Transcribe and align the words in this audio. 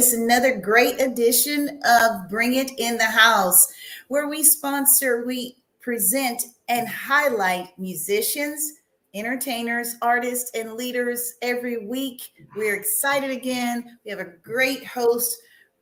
It's 0.00 0.14
another 0.14 0.56
great 0.56 0.98
edition 0.98 1.78
of 1.84 2.30
Bring 2.30 2.54
It 2.54 2.70
in 2.78 2.96
the 2.96 3.04
House, 3.04 3.70
where 4.08 4.28
we 4.30 4.42
sponsor, 4.42 5.26
we 5.26 5.58
present, 5.82 6.42
and 6.70 6.88
highlight 6.88 7.78
musicians, 7.78 8.78
entertainers, 9.12 9.96
artists, 10.00 10.52
and 10.54 10.72
leaders 10.72 11.34
every 11.42 11.86
week. 11.86 12.32
We're 12.56 12.76
excited 12.76 13.30
again. 13.30 13.98
We 14.02 14.10
have 14.10 14.20
a 14.20 14.32
great 14.42 14.86
host. 14.86 15.36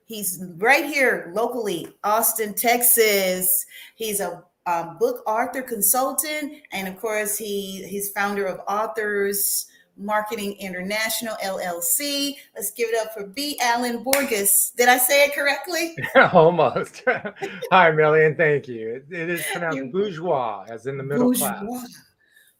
He's 0.04 0.42
right 0.56 0.84
here 0.84 1.30
locally, 1.32 1.86
Austin, 2.02 2.54
Texas. 2.54 3.64
He's 3.94 4.18
a 4.18 4.42
um, 4.66 4.98
book 4.98 5.22
author 5.28 5.62
consultant, 5.62 6.54
and 6.72 6.88
of 6.88 7.00
course, 7.00 7.38
he 7.38 7.84
he's 7.84 8.10
founder 8.10 8.46
of 8.46 8.62
Authors 8.66 9.68
Marketing 9.98 10.54
International 10.60 11.36
LLC. 11.42 12.34
Let's 12.54 12.70
give 12.72 12.88
it 12.90 12.96
up 13.04 13.12
for 13.12 13.26
B. 13.26 13.58
Allen 13.60 14.02
Borges. 14.02 14.72
Did 14.76 14.88
I 14.88 14.98
say 14.98 15.24
it 15.24 15.34
correctly? 15.34 15.96
Almost. 16.32 17.02
Hi, 17.72 17.90
Million. 17.90 18.36
Thank 18.36 18.68
you. 18.68 19.02
It, 19.10 19.12
it 19.12 19.30
is 19.30 19.44
pronounced 19.52 19.76
you, 19.76 19.86
bourgeois, 19.86 20.64
as 20.68 20.86
in 20.86 20.96
the 20.96 21.02
middle 21.04 21.26
bourgeois. 21.26 21.60
class. 21.60 22.02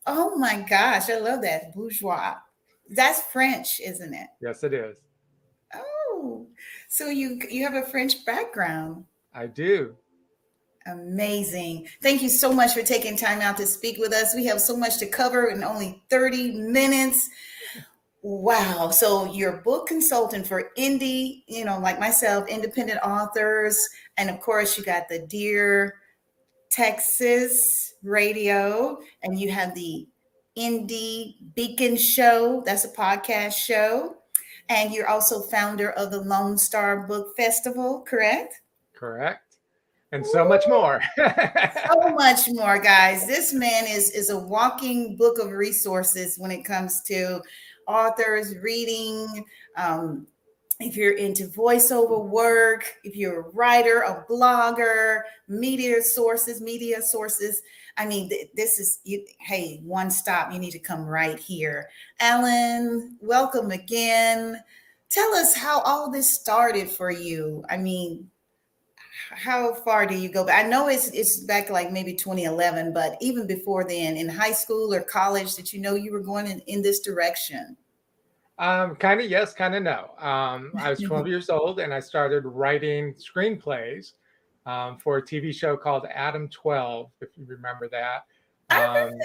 Oh 0.07 0.37
my 0.37 0.65
gosh, 0.69 1.11
I 1.11 1.19
love 1.19 1.43
that 1.43 1.75
bourgeois. 1.75 2.35
That's 2.91 3.21
French, 3.25 3.81
isn't 3.85 4.15
it? 4.15 4.27
Yes, 4.41 4.65
it 4.65 4.73
is. 4.73 4.97
Oh, 5.75 6.47
so 6.89 7.09
you 7.09 7.39
you 7.51 7.63
have 7.65 7.75
a 7.75 7.87
French 7.87 8.25
background. 8.25 9.05
I 9.35 9.47
do. 9.47 9.95
Amazing. 10.89 11.87
Thank 12.03 12.23
you 12.23 12.31
so 12.31 12.53
much 12.53 12.73
for 12.73 12.83
taking 12.83 13.17
time 13.17 13.41
out 13.41 13.57
to 13.59 13.67
speak 13.67 13.99
with 13.99 14.13
us. 14.13 14.35
We 14.35 14.47
have 14.47 14.61
so 14.61 14.77
much 14.77 14.99
to 14.99 15.07
cover 15.07 15.49
in 15.49 15.63
only 15.63 16.03
30 16.09 16.53
minutes. 16.53 17.29
Wow. 18.23 18.91
So 18.91 19.31
you're 19.33 19.59
book 19.59 19.87
consultant 19.87 20.47
for 20.47 20.71
indie, 20.79 21.43
you 21.47 21.65
know, 21.65 21.79
like 21.79 22.01
myself, 22.01 22.49
independent 22.49 23.01
authors. 23.05 23.79
And 24.17 24.31
of 24.31 24.41
course, 24.41 24.79
you 24.79 24.85
got 24.85 25.09
the 25.09 25.21
Dear 25.21 25.97
Texas 26.71 27.95
radio, 28.03 28.99
and 29.23 29.39
you 29.39 29.51
have 29.51 29.75
the 29.75 30.07
Indie 30.57 31.37
Beacon 31.55 31.97
Show. 31.97 32.63
That's 32.65 32.85
a 32.85 32.89
podcast 32.89 33.55
show. 33.55 34.17
And 34.71 34.93
you're 34.93 35.09
also 35.09 35.43
founder 35.43 35.91
of 35.93 36.11
the 36.11 36.21
Lone 36.21 36.59
Star 36.59 37.07
Book 37.07 37.37
Festival, 37.37 38.05
correct? 38.07 38.61
Correct 38.95 39.48
and 40.13 40.27
so 40.27 40.47
much 40.47 40.65
more. 40.69 41.01
so 41.17 42.11
much 42.15 42.49
more, 42.49 42.79
guys. 42.79 43.27
This 43.27 43.53
man 43.53 43.87
is 43.87 44.11
is 44.11 44.31
a 44.31 44.39
walking 44.39 45.17
book 45.17 45.39
of 45.39 45.51
resources 45.53 46.39
when 46.39 46.51
it 46.51 46.65
comes 46.65 47.03
to 47.03 47.43
authors 47.87 48.55
reading. 48.63 49.45
Um, 49.77 50.27
if 50.81 50.97
you're 50.97 51.17
into 51.17 51.49
voiceover 51.49 52.25
work, 52.25 52.95
if 53.03 53.17
you're 53.17 53.41
a 53.41 53.51
writer, 53.51 54.03
a 54.03 54.25
blogger, 54.31 55.23
media 55.49 56.01
sources, 56.03 56.61
media 56.61 57.03
sources. 57.03 57.63
I 57.97 58.07
mean, 58.07 58.29
th- 58.29 58.51
this 58.55 58.79
is 58.79 59.01
you, 59.03 59.27
hey, 59.41 59.81
one 59.83 60.09
stop. 60.09 60.53
You 60.53 60.61
need 60.61 60.71
to 60.71 60.79
come 60.79 61.05
right 61.05 61.39
here. 61.39 61.89
Allen, 62.21 63.17
welcome 63.21 63.73
again. 63.73 64.63
Tell 65.11 65.35
us 65.35 65.57
how 65.57 65.81
all 65.81 66.11
this 66.11 66.31
started 66.31 66.89
for 66.89 67.11
you. 67.11 67.65
I 67.69 67.77
mean, 67.77 68.31
how 69.31 69.75
far 69.75 70.07
do 70.07 70.15
you 70.15 70.29
go 70.29 70.45
back? 70.45 70.65
I 70.65 70.69
know 70.69 70.89
it's 70.89 71.09
it's 71.09 71.41
back 71.41 71.71
like 71.71 71.93
maybe 71.93 72.15
2011, 72.15 72.93
but 72.93 73.17
even 73.21 73.47
before 73.47 73.85
then, 73.85 74.17
in 74.17 74.29
high 74.29 74.53
school 74.53 74.93
or 74.93 75.03
college, 75.03 75.55
did 75.55 75.73
you 75.73 75.81
know 75.81 75.95
you 75.95 76.13
were 76.13 76.21
going 76.21 76.47
in, 76.47 76.61
in 76.61 76.83
this 76.83 77.01
direction? 77.01 77.77
Um, 78.59 78.97
kind 78.97 79.21
of 79.21 79.31
yes, 79.31 79.55
kind 79.55 79.75
of 79.75 79.83
no. 79.83 80.11
Um, 80.19 80.73
I 80.77 80.91
was 80.91 81.01
12 81.01 81.27
years 81.29 81.49
old 81.49 81.79
and 81.79 81.95
I 81.95 82.01
started 82.01 82.45
writing 82.45 83.15
screenplays 83.15 84.15
um, 84.67 84.99
for 84.99 85.19
a 85.19 85.23
TV 85.23 85.55
show 85.55 85.77
called 85.77 86.07
Adam 86.13 86.49
12, 86.49 87.11
if 87.21 87.29
you 87.37 87.45
remember 87.47 87.89
that. 87.89 88.25
I 88.71 88.85
um, 88.85 88.95
remember. 88.95 89.23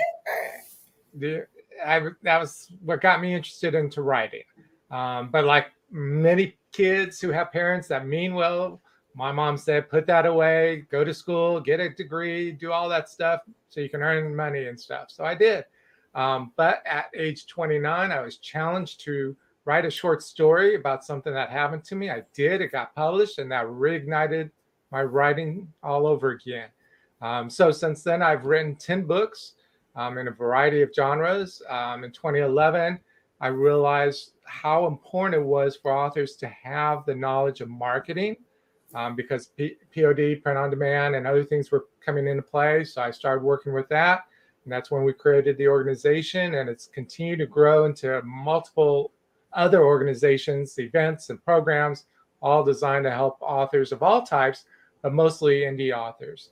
The, 1.15 1.47
I, 1.83 2.01
that 2.21 2.39
was 2.39 2.71
what 2.83 3.01
got 3.01 3.21
me 3.21 3.33
interested 3.33 3.73
into 3.73 4.03
writing. 4.03 4.43
Um, 4.91 5.29
but 5.31 5.45
like 5.45 5.67
many 5.89 6.55
kids 6.71 7.19
who 7.19 7.29
have 7.29 7.51
parents 7.51 7.87
that 7.87 8.05
mean 8.05 8.35
well 8.35 8.81
my 9.15 9.31
mom 9.31 9.57
said, 9.57 9.89
put 9.89 10.07
that 10.07 10.25
away, 10.25 10.85
go 10.89 11.03
to 11.03 11.13
school, 11.13 11.59
get 11.59 11.79
a 11.79 11.89
degree, 11.89 12.51
do 12.51 12.71
all 12.71 12.89
that 12.89 13.09
stuff 13.09 13.41
so 13.69 13.79
you 13.79 13.89
can 13.89 14.01
earn 14.01 14.35
money 14.35 14.67
and 14.67 14.79
stuff. 14.79 15.11
So 15.11 15.23
I 15.23 15.35
did. 15.35 15.65
Um, 16.15 16.51
but 16.55 16.83
at 16.85 17.05
age 17.15 17.47
29, 17.47 18.11
I 18.11 18.21
was 18.21 18.37
challenged 18.37 19.01
to 19.01 19.35
write 19.65 19.85
a 19.85 19.91
short 19.91 20.21
story 20.21 20.75
about 20.75 21.05
something 21.05 21.33
that 21.33 21.49
happened 21.49 21.83
to 21.85 21.95
me. 21.95 22.09
I 22.09 22.23
did. 22.33 22.61
It 22.61 22.71
got 22.71 22.95
published, 22.95 23.39
and 23.39 23.51
that 23.51 23.65
reignited 23.65 24.51
my 24.91 25.03
writing 25.03 25.71
all 25.81 26.05
over 26.05 26.31
again. 26.31 26.69
Um, 27.21 27.49
so 27.49 27.71
since 27.71 28.03
then, 28.03 28.21
I've 28.21 28.45
written 28.45 28.75
10 28.75 29.05
books 29.05 29.53
um, 29.95 30.17
in 30.17 30.27
a 30.27 30.31
variety 30.31 30.81
of 30.81 30.91
genres. 30.93 31.61
Um, 31.69 32.03
in 32.03 32.11
2011, 32.11 32.99
I 33.41 33.47
realized 33.47 34.31
how 34.43 34.87
important 34.87 35.41
it 35.41 35.45
was 35.45 35.75
for 35.75 35.91
authors 35.91 36.35
to 36.37 36.47
have 36.47 37.05
the 37.05 37.15
knowledge 37.15 37.61
of 37.61 37.69
marketing 37.69 38.35
um, 38.93 39.15
because 39.15 39.47
P- 39.47 39.77
POD, 39.93 40.41
print 40.43 40.57
on 40.57 40.69
demand, 40.69 41.15
and 41.15 41.25
other 41.25 41.43
things 41.43 41.71
were 41.71 41.85
coming 42.05 42.27
into 42.27 42.43
play. 42.43 42.83
So 42.83 43.01
I 43.01 43.11
started 43.11 43.43
working 43.43 43.73
with 43.73 43.89
that. 43.89 44.25
And 44.63 44.71
that's 44.71 44.91
when 44.91 45.03
we 45.03 45.13
created 45.13 45.57
the 45.57 45.67
organization, 45.67 46.55
and 46.55 46.69
it's 46.69 46.87
continued 46.87 47.39
to 47.39 47.45
grow 47.45 47.85
into 47.85 48.21
multiple 48.23 49.11
other 49.51 49.83
organizations, 49.83 50.79
events, 50.79 51.29
and 51.29 51.43
programs, 51.43 52.05
all 52.41 52.63
designed 52.63 53.03
to 53.05 53.11
help 53.11 53.37
authors 53.41 53.91
of 53.91 54.03
all 54.03 54.21
types, 54.21 54.65
but 55.01 55.13
mostly 55.13 55.61
indie 55.61 55.95
authors. 55.95 56.51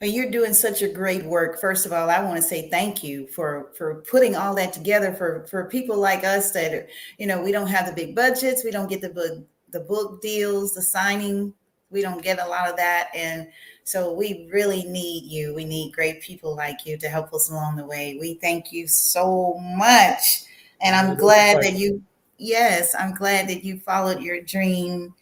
Well, 0.00 0.08
you're 0.08 0.30
doing 0.30 0.54
such 0.54 0.80
a 0.80 0.88
great 0.88 1.24
work. 1.26 1.60
First 1.60 1.84
of 1.84 1.92
all, 1.92 2.08
I 2.08 2.22
want 2.22 2.36
to 2.36 2.42
say 2.42 2.70
thank 2.70 3.04
you 3.04 3.26
for 3.26 3.70
for 3.76 4.02
putting 4.10 4.34
all 4.34 4.54
that 4.54 4.72
together 4.72 5.12
for 5.12 5.46
for 5.50 5.66
people 5.66 5.98
like 5.98 6.24
us 6.24 6.52
that 6.52 6.72
are, 6.72 6.88
you 7.18 7.26
know 7.26 7.42
we 7.42 7.52
don't 7.52 7.66
have 7.66 7.86
the 7.86 7.92
big 7.92 8.14
budgets, 8.14 8.64
we 8.64 8.70
don't 8.70 8.88
get 8.88 9.02
the 9.02 9.44
the 9.72 9.80
book 9.80 10.20
deals, 10.22 10.74
the 10.74 10.82
signing. 10.82 11.54
We 11.90 12.02
don't 12.02 12.22
get 12.22 12.38
a 12.38 12.46
lot 12.46 12.68
of 12.68 12.76
that. 12.76 13.08
And 13.14 13.48
so 13.84 14.12
we 14.12 14.48
really 14.52 14.84
need 14.84 15.24
you. 15.24 15.54
We 15.54 15.64
need 15.64 15.92
great 15.92 16.22
people 16.22 16.54
like 16.54 16.86
you 16.86 16.96
to 16.98 17.08
help 17.08 17.32
us 17.34 17.50
along 17.50 17.76
the 17.76 17.84
way. 17.84 18.16
We 18.20 18.34
thank 18.34 18.72
you 18.72 18.86
so 18.86 19.58
much. 19.60 20.44
And 20.80 20.94
I'm 20.94 21.16
glad 21.16 21.62
that 21.62 21.74
you, 21.74 22.02
yes, 22.38 22.94
I'm 22.98 23.14
glad 23.14 23.48
that 23.48 23.64
you 23.64 23.80
followed 23.80 24.22
your 24.22 24.40
dream. 24.40 25.14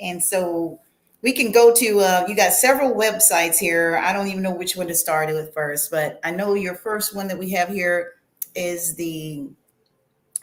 And 0.00 0.22
so 0.22 0.80
we 1.22 1.32
can 1.32 1.52
go 1.52 1.74
to, 1.74 2.00
uh, 2.00 2.24
you 2.28 2.34
got 2.34 2.52
several 2.52 2.94
websites 2.94 3.58
here. 3.58 4.00
I 4.02 4.12
don't 4.12 4.28
even 4.28 4.42
know 4.42 4.54
which 4.54 4.76
one 4.76 4.86
to 4.88 4.94
start 4.94 5.28
with 5.28 5.52
first, 5.52 5.90
but 5.90 6.20
I 6.24 6.30
know 6.30 6.54
your 6.54 6.74
first 6.74 7.14
one 7.14 7.28
that 7.28 7.38
we 7.38 7.50
have 7.50 7.68
here 7.68 8.14
is 8.54 8.94
the, 8.94 9.46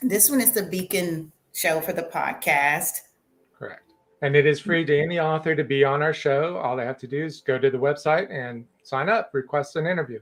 this 0.02 0.30
one 0.30 0.40
is 0.40 0.52
the 0.52 0.62
Beacon 0.62 1.32
show 1.52 1.80
for 1.80 1.92
the 1.92 2.02
podcast. 2.02 3.00
And 4.24 4.34
it 4.34 4.46
is 4.46 4.58
free 4.58 4.86
to 4.86 4.98
any 4.98 5.20
author 5.20 5.54
to 5.54 5.62
be 5.62 5.84
on 5.84 6.02
our 6.02 6.14
show. 6.14 6.56
All 6.56 6.76
they 6.76 6.86
have 6.86 6.96
to 7.00 7.06
do 7.06 7.26
is 7.26 7.42
go 7.42 7.58
to 7.58 7.68
the 7.68 7.76
website 7.76 8.32
and 8.32 8.64
sign 8.82 9.10
up, 9.10 9.28
request 9.34 9.76
an 9.76 9.86
interview. 9.86 10.18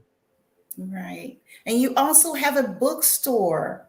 Right. 0.77 1.37
And 1.65 1.79
you 1.79 1.95
also 1.95 2.33
have 2.33 2.57
a 2.57 2.67
bookstore. 2.67 3.87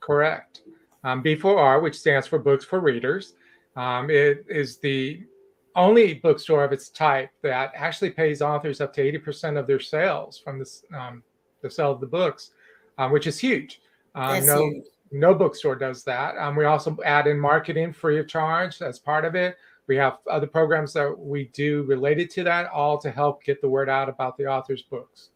Correct. 0.00 0.62
Um, 1.04 1.22
B4R, 1.22 1.80
which 1.80 1.96
stands 1.96 2.26
for 2.26 2.40
Books 2.40 2.64
for 2.64 2.80
Readers, 2.80 3.34
um, 3.76 4.10
it 4.10 4.44
is 4.48 4.78
the 4.78 5.22
only 5.76 6.14
bookstore 6.14 6.64
of 6.64 6.72
its 6.72 6.88
type 6.88 7.30
that 7.42 7.70
actually 7.76 8.10
pays 8.10 8.42
authors 8.42 8.80
up 8.80 8.92
to 8.94 9.12
80% 9.12 9.56
of 9.60 9.68
their 9.68 9.78
sales 9.78 10.40
from 10.40 10.58
this, 10.58 10.82
um, 10.92 11.22
the 11.62 11.70
sale 11.70 11.92
of 11.92 12.00
the 12.00 12.06
books, 12.08 12.50
um, 12.98 13.12
which 13.12 13.28
is 13.28 13.38
huge. 13.38 13.80
Um, 14.16 14.44
no, 14.44 14.70
huge 14.70 14.86
no 15.10 15.34
bookstore 15.34 15.76
does 15.76 16.04
that. 16.04 16.36
Um, 16.36 16.56
we 16.56 16.64
also 16.64 16.96
add 17.04 17.26
in 17.26 17.38
marketing 17.38 17.92
free 17.92 18.18
of 18.18 18.28
charge 18.28 18.80
as 18.82 18.98
part 18.98 19.24
of 19.24 19.34
it. 19.34 19.56
We 19.86 19.96
have 19.96 20.18
other 20.28 20.46
programs 20.46 20.92
that 20.94 21.16
we 21.16 21.44
do 21.52 21.84
related 21.84 22.30
to 22.30 22.44
that, 22.44 22.68
all 22.70 22.98
to 22.98 23.10
help 23.10 23.44
get 23.44 23.60
the 23.60 23.68
word 23.68 23.88
out 23.88 24.08
about 24.08 24.36
the 24.36 24.46
author's 24.46 24.82
books. 24.82 25.30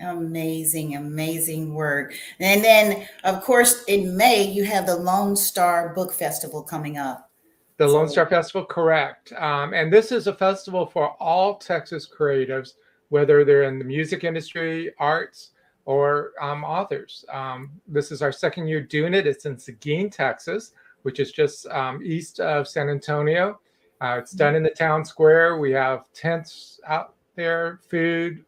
Amazing, 0.00 0.96
amazing 0.96 1.72
work. 1.72 2.14
And 2.40 2.64
then, 2.64 3.06
of 3.22 3.42
course, 3.42 3.84
in 3.84 4.16
May, 4.16 4.42
you 4.42 4.64
have 4.64 4.86
the 4.86 4.96
Lone 4.96 5.36
Star 5.36 5.94
Book 5.94 6.12
Festival 6.12 6.62
coming 6.62 6.98
up. 6.98 7.30
The 7.76 7.86
Lone 7.86 8.08
Star 8.08 8.26
Festival, 8.26 8.64
correct. 8.64 9.32
Um, 9.32 9.72
and 9.72 9.92
this 9.92 10.10
is 10.10 10.26
a 10.26 10.34
festival 10.34 10.84
for 10.86 11.10
all 11.20 11.56
Texas 11.56 12.08
creatives, 12.08 12.72
whether 13.08 13.44
they're 13.44 13.64
in 13.64 13.78
the 13.78 13.84
music 13.84 14.24
industry, 14.24 14.92
arts, 14.98 15.50
or 15.84 16.32
um, 16.40 16.64
authors. 16.64 17.24
Um, 17.30 17.70
this 17.86 18.10
is 18.10 18.22
our 18.22 18.32
second 18.32 18.68
year 18.68 18.80
doing 18.80 19.14
it. 19.14 19.26
It's 19.26 19.46
in 19.46 19.58
Seguin, 19.58 20.10
Texas, 20.10 20.72
which 21.02 21.20
is 21.20 21.32
just 21.32 21.66
um, 21.68 22.00
east 22.02 22.40
of 22.40 22.66
San 22.66 22.88
Antonio. 22.88 23.60
Uh, 24.00 24.16
it's 24.18 24.32
done 24.32 24.54
in 24.54 24.62
the 24.62 24.70
town 24.70 25.04
square. 25.04 25.58
We 25.58 25.72
have 25.72 26.12
tents 26.12 26.80
out 26.86 27.14
there, 27.36 27.80
food, 27.88 28.44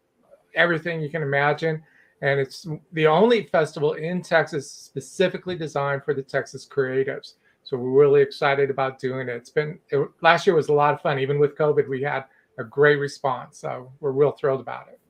everything 0.54 1.00
you 1.00 1.08
can 1.08 1.22
imagine. 1.22 1.82
And 2.22 2.40
it's 2.40 2.66
the 2.92 3.06
only 3.06 3.44
festival 3.44 3.92
in 3.94 4.22
Texas 4.22 4.70
specifically 4.70 5.56
designed 5.56 6.02
for 6.04 6.14
the 6.14 6.22
Texas 6.22 6.66
creatives. 6.66 7.34
So 7.62 7.76
we're 7.76 8.00
really 8.00 8.22
excited 8.22 8.70
about 8.70 8.98
doing 8.98 9.28
it. 9.28 9.36
It's 9.36 9.50
been 9.50 9.78
it, 9.90 10.08
last 10.22 10.46
year 10.46 10.56
was 10.56 10.68
a 10.68 10.72
lot 10.72 10.94
of 10.94 11.00
fun. 11.00 11.18
Even 11.18 11.38
with 11.38 11.56
COVID, 11.56 11.88
we 11.88 12.02
had 12.02 12.24
a 12.58 12.64
great 12.64 12.96
response. 12.96 13.58
So 13.58 13.92
we're 14.00 14.12
real 14.12 14.32
thrilled 14.32 14.60
about 14.60 14.88
it. 14.88 15.00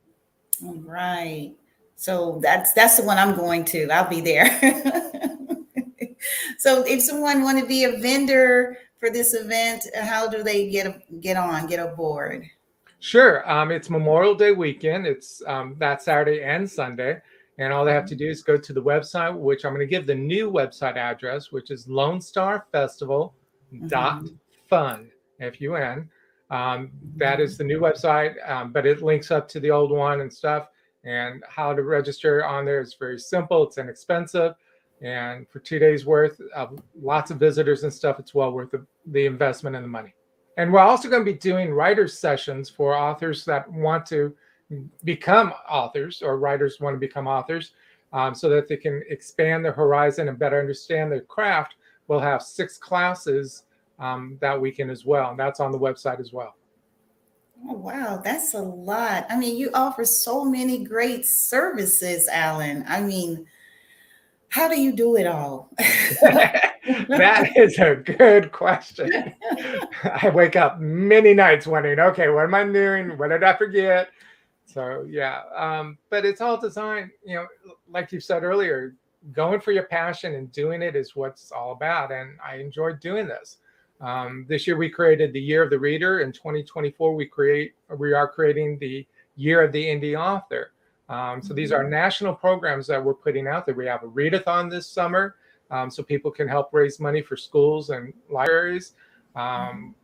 All 0.64 0.74
right. 0.74 1.54
So 1.96 2.38
that's 2.42 2.72
that's 2.72 2.98
the 2.98 3.04
one 3.04 3.18
I'm 3.18 3.34
going 3.34 3.64
to. 3.66 3.88
I'll 3.90 4.08
be 4.08 4.20
there. 4.20 4.48
so 6.58 6.84
if 6.86 7.02
someone 7.02 7.42
want 7.42 7.58
to 7.58 7.66
be 7.66 7.84
a 7.84 7.98
vendor 7.98 8.78
for 9.00 9.10
this 9.10 9.34
event, 9.34 9.84
how 10.00 10.28
do 10.28 10.42
they 10.42 10.70
get 10.70 11.20
get 11.20 11.36
on, 11.36 11.66
get 11.66 11.78
aboard? 11.78 12.46
Sure. 13.00 13.48
Um, 13.50 13.70
it's 13.70 13.90
Memorial 13.90 14.34
Day 14.34 14.52
weekend. 14.52 15.06
It's 15.06 15.42
um, 15.46 15.76
that 15.78 16.02
Saturday 16.02 16.42
and 16.42 16.70
Sunday. 16.70 17.20
And 17.58 17.72
all 17.72 17.86
they 17.86 17.92
have 17.92 18.04
to 18.06 18.14
do 18.14 18.28
is 18.28 18.42
go 18.42 18.58
to 18.58 18.72
the 18.74 18.82
website, 18.82 19.34
which 19.34 19.64
I'm 19.64 19.72
going 19.72 19.86
to 19.86 19.90
give 19.90 20.06
the 20.06 20.14
new 20.14 20.50
website 20.50 20.96
address, 20.96 21.52
which 21.52 21.70
is 21.70 21.88
Lone 21.88 22.20
Star 22.20 22.66
Festival 22.70 23.34
dot 23.88 24.22
fun 24.68 25.10
f-u-n 25.40 26.08
um, 26.50 26.90
that 27.16 27.40
is 27.40 27.58
the 27.58 27.64
new 27.64 27.80
website 27.80 28.34
um, 28.48 28.72
but 28.72 28.86
it 28.86 29.02
links 29.02 29.30
up 29.30 29.48
to 29.48 29.60
the 29.60 29.70
old 29.70 29.90
one 29.90 30.20
and 30.20 30.32
stuff 30.32 30.68
and 31.06 31.42
how 31.48 31.72
to 31.72 31.82
register 31.82 32.44
on 32.44 32.64
there 32.64 32.80
is 32.80 32.94
very 32.94 33.18
simple 33.18 33.62
it's 33.62 33.78
inexpensive. 33.78 34.54
And 35.02 35.48
for 35.48 35.60
two 35.60 35.78
days 35.78 36.04
worth 36.04 36.40
of 36.54 36.78
lots 37.00 37.30
of 37.30 37.38
visitors 37.38 37.84
and 37.84 37.92
stuff 37.92 38.18
it's 38.18 38.34
well 38.34 38.52
worth 38.52 38.72
the, 38.72 38.84
the 39.06 39.24
investment 39.24 39.76
and 39.76 39.84
the 39.84 39.88
money. 39.88 40.14
And 40.58 40.72
we're 40.72 40.80
also 40.80 41.08
going 41.08 41.24
to 41.24 41.32
be 41.32 41.38
doing 41.38 41.72
writers 41.72 42.18
sessions 42.18 42.68
for 42.68 42.96
authors 42.96 43.44
that 43.44 43.70
want 43.70 44.06
to 44.06 44.34
become 45.04 45.52
authors 45.70 46.22
or 46.22 46.38
writers 46.38 46.80
want 46.80 46.94
to 46.94 46.98
become 46.98 47.28
authors 47.28 47.72
um, 48.12 48.34
so 48.34 48.48
that 48.48 48.66
they 48.66 48.76
can 48.76 49.02
expand 49.08 49.64
their 49.64 49.72
horizon 49.72 50.28
and 50.28 50.38
better 50.38 50.58
understand 50.58 51.12
their 51.12 51.20
craft. 51.20 51.74
We'll 52.08 52.20
have 52.20 52.42
six 52.42 52.78
classes 52.78 53.64
um, 53.98 54.38
that 54.40 54.60
weekend 54.60 54.90
as 54.90 55.04
well 55.04 55.30
and 55.30 55.38
that's 55.38 55.60
on 55.60 55.72
the 55.72 55.78
website 55.78 56.20
as 56.20 56.32
well 56.32 56.56
Oh, 57.64 57.74
wow, 57.74 58.20
that's 58.22 58.54
a 58.54 58.60
lot. 58.60 59.26
I 59.30 59.36
mean, 59.36 59.56
you 59.56 59.70
offer 59.74 60.04
so 60.04 60.44
many 60.44 60.84
great 60.84 61.24
services, 61.24 62.28
Alan. 62.28 62.84
I 62.86 63.00
mean, 63.00 63.46
how 64.48 64.68
do 64.68 64.80
you 64.80 64.92
do 64.92 65.16
it 65.16 65.26
all? 65.26 65.70
that 65.78 67.52
is 67.56 67.78
a 67.78 67.96
good 67.96 68.52
question. 68.52 69.34
I 70.04 70.30
wake 70.30 70.56
up 70.56 70.78
many 70.80 71.34
nights 71.34 71.66
wondering, 71.66 71.98
okay, 71.98 72.28
what 72.28 72.44
am 72.44 72.54
I 72.54 72.64
doing? 72.64 73.18
What 73.18 73.28
did 73.28 73.42
I 73.42 73.56
forget? 73.56 74.10
So 74.66 75.06
yeah, 75.08 75.42
um, 75.54 75.98
but 76.10 76.24
it's 76.24 76.40
all 76.40 76.58
designed, 76.58 77.10
you 77.24 77.36
know, 77.36 77.46
like 77.88 78.12
you 78.12 78.20
said 78.20 78.44
earlier, 78.44 78.94
going 79.32 79.60
for 79.60 79.72
your 79.72 79.84
passion 79.84 80.34
and 80.34 80.52
doing 80.52 80.82
it 80.82 80.94
is 80.94 81.16
what's 81.16 81.50
all 81.50 81.72
about. 81.72 82.12
And 82.12 82.36
I 82.44 82.56
enjoy 82.56 82.92
doing 82.94 83.26
this. 83.26 83.58
Um, 84.00 84.46
this 84.48 84.66
year 84.66 84.76
we 84.76 84.88
created 84.88 85.32
the 85.32 85.40
Year 85.40 85.62
of 85.62 85.70
the 85.70 85.78
Reader. 85.78 86.20
In 86.20 86.32
2024, 86.32 87.14
we 87.14 87.26
create 87.26 87.74
we 87.96 88.12
are 88.12 88.28
creating 88.28 88.78
the 88.78 89.06
Year 89.36 89.62
of 89.62 89.72
the 89.72 89.84
Indie 89.84 90.18
Author. 90.18 90.72
Um, 91.08 91.40
so 91.40 91.54
these 91.54 91.72
are 91.72 91.84
national 91.84 92.34
programs 92.34 92.86
that 92.88 93.02
we're 93.02 93.14
putting 93.14 93.46
out 93.46 93.64
there. 93.64 93.74
We 93.74 93.86
have 93.86 94.02
a 94.02 94.08
readathon 94.08 94.70
this 94.70 94.88
summer, 94.88 95.36
um, 95.70 95.90
so 95.90 96.02
people 96.02 96.30
can 96.30 96.48
help 96.48 96.70
raise 96.72 96.98
money 96.98 97.22
for 97.22 97.36
schools 97.36 97.90
and 97.90 98.12
libraries. 98.28 98.92
Um, 99.36 99.94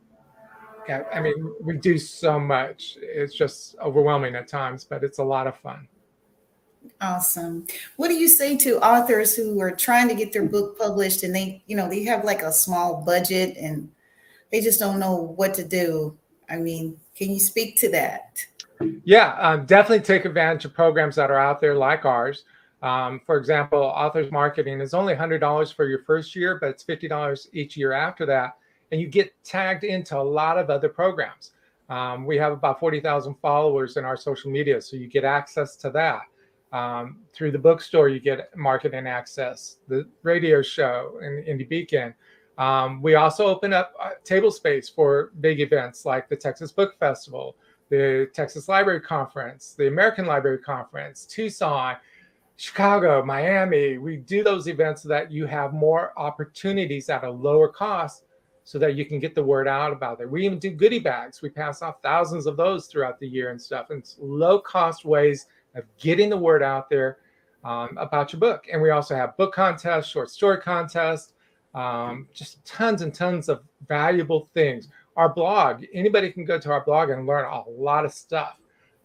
yeah, 0.87 1.03
I 1.13 1.19
mean, 1.19 1.53
we 1.61 1.77
do 1.77 1.97
so 1.97 2.39
much. 2.39 2.97
It's 3.01 3.33
just 3.33 3.75
overwhelming 3.79 4.35
at 4.35 4.47
times, 4.47 4.83
but 4.85 5.03
it's 5.03 5.19
a 5.19 5.23
lot 5.23 5.47
of 5.47 5.57
fun. 5.57 5.87
Awesome. 7.01 7.67
What 7.97 8.07
do 8.07 8.15
you 8.15 8.27
say 8.27 8.57
to 8.57 8.79
authors 8.79 9.35
who 9.35 9.59
are 9.61 9.71
trying 9.71 10.07
to 10.09 10.15
get 10.15 10.31
their 10.31 10.45
book 10.45 10.77
published 10.77 11.23
and 11.23 11.35
they, 11.35 11.63
you 11.67 11.75
know, 11.75 11.89
they 11.89 12.03
have 12.05 12.23
like 12.23 12.41
a 12.41 12.51
small 12.51 13.03
budget 13.05 13.57
and 13.57 13.91
they 14.51 14.61
just 14.61 14.79
don't 14.79 14.99
know 14.99 15.33
what 15.35 15.53
to 15.55 15.63
do? 15.63 16.17
I 16.49 16.57
mean, 16.57 16.99
can 17.15 17.31
you 17.31 17.39
speak 17.39 17.77
to 17.77 17.89
that? 17.91 18.39
Yeah, 19.03 19.35
um, 19.39 19.65
definitely 19.65 20.03
take 20.03 20.25
advantage 20.25 20.65
of 20.65 20.73
programs 20.73 21.15
that 21.15 21.31
are 21.31 21.39
out 21.39 21.61
there 21.61 21.75
like 21.75 22.05
ours. 22.05 22.43
Um, 22.81 23.21
for 23.25 23.37
example, 23.37 23.79
Authors 23.79 24.31
Marketing 24.31 24.81
is 24.81 24.93
only 24.93 25.15
$100 25.15 25.73
for 25.73 25.85
your 25.85 26.03
first 26.03 26.35
year, 26.35 26.57
but 26.59 26.69
it's 26.69 26.83
$50 26.83 27.47
each 27.53 27.77
year 27.77 27.93
after 27.93 28.25
that. 28.25 28.57
And 28.91 28.99
you 28.99 29.07
get 29.07 29.33
tagged 29.43 29.85
into 29.85 30.17
a 30.17 30.21
lot 30.21 30.57
of 30.57 30.69
other 30.69 30.89
programs. 30.89 31.51
Um, 31.89 32.25
we 32.25 32.37
have 32.37 32.51
about 32.51 32.79
40,000 32.79 33.35
followers 33.35 33.97
in 33.97 34.05
our 34.05 34.17
social 34.17 34.51
media, 34.51 34.81
so 34.81 34.97
you 34.97 35.07
get 35.07 35.23
access 35.23 35.75
to 35.77 35.89
that. 35.91 36.23
Um, 36.73 37.19
through 37.33 37.51
the 37.51 37.59
bookstore, 37.59 38.09
you 38.09 38.19
get 38.19 38.49
marketing 38.57 39.05
access, 39.05 39.77
the 39.87 40.09
radio 40.23 40.63
show 40.63 41.19
in 41.21 41.43
Indie 41.43 41.69
Beacon. 41.69 42.15
Um, 42.57 42.99
we 42.99 43.13
also 43.13 43.45
open 43.45 43.71
up 43.71 43.93
uh, 44.01 44.11
table 44.23 44.49
space 44.49 44.89
for 44.89 45.31
big 45.39 45.59
events 45.59 46.03
like 46.03 46.27
the 46.27 46.35
Texas 46.35 46.71
Book 46.71 46.97
Festival, 46.99 47.55
the 47.89 48.27
Texas 48.33 48.67
Library 48.67 49.01
Conference, 49.01 49.75
the 49.77 49.87
American 49.87 50.25
Library 50.25 50.57
Conference, 50.57 51.27
Tucson, 51.27 51.95
Chicago, 52.55 53.23
Miami. 53.23 53.99
We 53.99 54.17
do 54.17 54.43
those 54.43 54.67
events 54.67 55.03
so 55.03 55.09
that 55.09 55.31
you 55.31 55.45
have 55.45 55.73
more 55.73 56.11
opportunities 56.17 57.07
at 57.07 57.23
a 57.23 57.29
lower 57.29 57.67
cost 57.67 58.23
so 58.63 58.79
that 58.79 58.95
you 58.95 59.05
can 59.05 59.19
get 59.19 59.35
the 59.35 59.43
word 59.43 59.67
out 59.67 59.93
about 59.93 60.21
it. 60.21 60.29
We 60.29 60.45
even 60.45 60.57
do 60.57 60.71
goodie 60.71 60.99
bags. 60.99 61.41
We 61.43 61.49
pass 61.49 61.83
off 61.83 62.01
thousands 62.01 62.47
of 62.47 62.57
those 62.57 62.87
throughout 62.87 63.19
the 63.19 63.27
year 63.27 63.51
and 63.51 63.61
stuff. 63.61 63.91
And 63.91 63.99
it's 63.99 64.15
low 64.19 64.59
cost 64.59 65.05
ways 65.05 65.45
of 65.75 65.83
getting 65.97 66.29
the 66.29 66.37
word 66.37 66.63
out 66.63 66.89
there 66.89 67.17
um, 67.63 67.97
about 67.97 68.33
your 68.33 68.39
book. 68.39 68.65
And 68.71 68.81
we 68.81 68.89
also 68.89 69.15
have 69.15 69.37
book 69.37 69.53
contests, 69.53 70.07
short 70.07 70.29
story 70.29 70.59
contests, 70.59 71.33
um, 71.73 72.27
just 72.33 72.63
tons 72.65 73.01
and 73.01 73.13
tons 73.13 73.49
of 73.49 73.63
valuable 73.87 74.49
things. 74.53 74.89
Our 75.15 75.33
blog, 75.33 75.83
anybody 75.93 76.31
can 76.31 76.45
go 76.45 76.59
to 76.59 76.71
our 76.71 76.83
blog 76.83 77.09
and 77.09 77.25
learn 77.25 77.45
a 77.45 77.63
lot 77.69 78.05
of 78.05 78.13
stuff. 78.13 78.57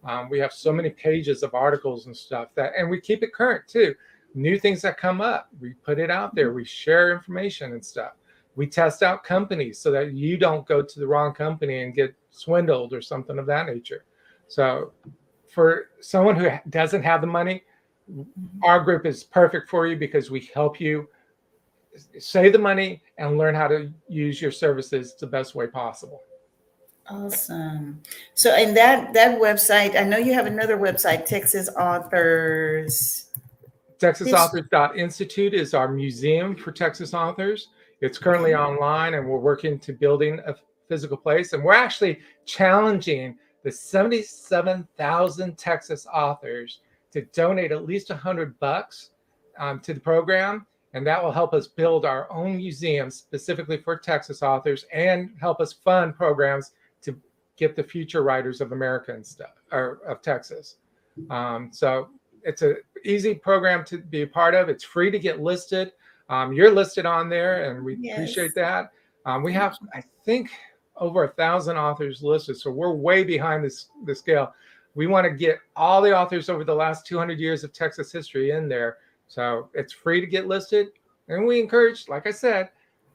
Um, 0.03 0.29
we 0.29 0.39
have 0.39 0.53
so 0.53 0.71
many 0.71 0.89
pages 0.89 1.43
of 1.43 1.53
articles 1.53 2.05
and 2.05 2.15
stuff 2.15 2.49
that, 2.55 2.73
and 2.77 2.89
we 2.89 3.01
keep 3.01 3.23
it 3.23 3.33
current 3.33 3.67
too. 3.67 3.95
New 4.35 4.59
things 4.59 4.81
that 4.83 4.97
come 4.97 5.21
up, 5.21 5.49
we 5.59 5.73
put 5.73 5.99
it 5.99 6.11
out 6.11 6.35
there. 6.35 6.53
We 6.53 6.63
share 6.63 7.11
information 7.11 7.73
and 7.73 7.83
stuff. 7.83 8.13
We 8.55 8.67
test 8.67 9.03
out 9.03 9.23
companies 9.23 9.79
so 9.79 9.91
that 9.91 10.13
you 10.13 10.37
don't 10.37 10.67
go 10.67 10.81
to 10.81 10.99
the 10.99 11.07
wrong 11.07 11.33
company 11.33 11.81
and 11.81 11.93
get 11.93 12.13
swindled 12.29 12.93
or 12.93 13.01
something 13.01 13.39
of 13.39 13.45
that 13.47 13.65
nature. 13.65 14.05
So 14.47 14.93
for 15.51 15.89
someone 16.01 16.35
who 16.35 16.49
doesn't 16.69 17.03
have 17.03 17.21
the 17.21 17.27
money, 17.27 17.63
our 18.63 18.83
group 18.83 19.05
is 19.05 19.23
perfect 19.23 19.69
for 19.69 19.87
you 19.87 19.95
because 19.95 20.31
we 20.31 20.49
help 20.53 20.79
you 20.79 21.07
save 22.19 22.53
the 22.53 22.59
money 22.59 23.01
and 23.17 23.37
learn 23.37 23.55
how 23.55 23.67
to 23.67 23.91
use 24.07 24.41
your 24.41 24.51
services 24.51 25.15
the 25.19 25.27
best 25.27 25.55
way 25.55 25.67
possible. 25.67 26.21
Awesome. 27.09 28.01
So, 28.35 28.55
in 28.55 28.75
that 28.75 29.13
that 29.13 29.39
website, 29.39 29.99
I 29.99 30.03
know 30.03 30.17
you 30.17 30.33
have 30.33 30.45
another 30.45 30.77
website, 30.77 31.25
Texas 31.25 31.67
Authors. 31.69 33.31
Texas 33.97 34.31
TexasAuthors.institute 34.31 35.53
is 35.53 35.73
our 35.73 35.89
museum 35.89 36.55
for 36.55 36.71
Texas 36.71 37.13
authors. 37.13 37.69
It's 38.01 38.17
currently 38.17 38.53
online, 38.53 39.15
and 39.15 39.27
we're 39.27 39.39
working 39.39 39.79
to 39.79 39.91
building 39.91 40.39
a 40.45 40.55
physical 40.87 41.17
place. 41.17 41.53
And 41.53 41.63
we're 41.63 41.73
actually 41.73 42.19
challenging 42.45 43.37
the 43.63 43.71
77,000 43.71 45.57
Texas 45.57 46.07
authors 46.11 46.79
to 47.11 47.21
donate 47.33 47.71
at 47.71 47.85
least 47.85 48.09
100 48.09 48.59
bucks 48.59 49.11
um, 49.57 49.79
to 49.81 49.93
the 49.93 49.99
program. 49.99 50.65
And 50.93 51.05
that 51.05 51.23
will 51.23 51.31
help 51.31 51.53
us 51.53 51.67
build 51.67 52.05
our 52.05 52.31
own 52.31 52.57
museum 52.57 53.11
specifically 53.11 53.77
for 53.77 53.95
Texas 53.95 54.41
authors 54.41 54.85
and 54.91 55.31
help 55.39 55.59
us 55.59 55.73
fund 55.73 56.15
programs 56.15 56.71
to 57.03 57.19
get 57.57 57.75
the 57.75 57.83
future 57.83 58.23
writers 58.23 58.61
of 58.61 58.71
America 58.71 59.13
and 59.13 59.25
stuff 59.25 59.53
or 59.71 59.99
of 60.07 60.21
Texas. 60.21 60.77
Um, 61.29 61.69
so 61.71 62.09
it's 62.43 62.61
an 62.61 62.77
easy 63.03 63.35
program 63.35 63.83
to 63.85 63.97
be 63.99 64.21
a 64.23 64.27
part 64.27 64.55
of. 64.55 64.69
It's 64.69 64.83
free 64.83 65.11
to 65.11 65.19
get 65.19 65.41
listed. 65.41 65.91
Um, 66.29 66.53
you're 66.53 66.71
listed 66.71 67.05
on 67.05 67.29
there, 67.29 67.69
and 67.69 67.83
we 67.83 67.97
yes. 67.99 68.17
appreciate 68.17 68.53
that. 68.55 68.91
Um, 69.25 69.43
we 69.43 69.51
have, 69.53 69.77
I 69.93 70.03
think, 70.23 70.49
over 70.99 71.23
a 71.23 71.29
thousand 71.29 71.77
authors 71.77 72.21
listed, 72.21 72.57
so 72.57 72.71
we're 72.71 72.93
way 72.93 73.23
behind 73.23 73.63
this 73.63 73.87
the 74.05 74.15
scale. 74.15 74.53
We 74.95 75.07
want 75.07 75.25
to 75.25 75.31
get 75.31 75.59
all 75.75 76.01
the 76.01 76.15
authors 76.15 76.49
over 76.49 76.63
the 76.63 76.75
last 76.75 77.05
200 77.05 77.39
years 77.39 77.63
of 77.63 77.71
Texas 77.73 78.11
history 78.11 78.51
in 78.51 78.67
there. 78.67 78.97
So 79.27 79.69
it's 79.73 79.93
free 79.93 80.19
to 80.19 80.27
get 80.27 80.47
listed, 80.47 80.87
and 81.27 81.45
we 81.45 81.59
encourage, 81.59 82.07
like 82.07 82.27
I 82.27 82.31
said, 82.31 82.69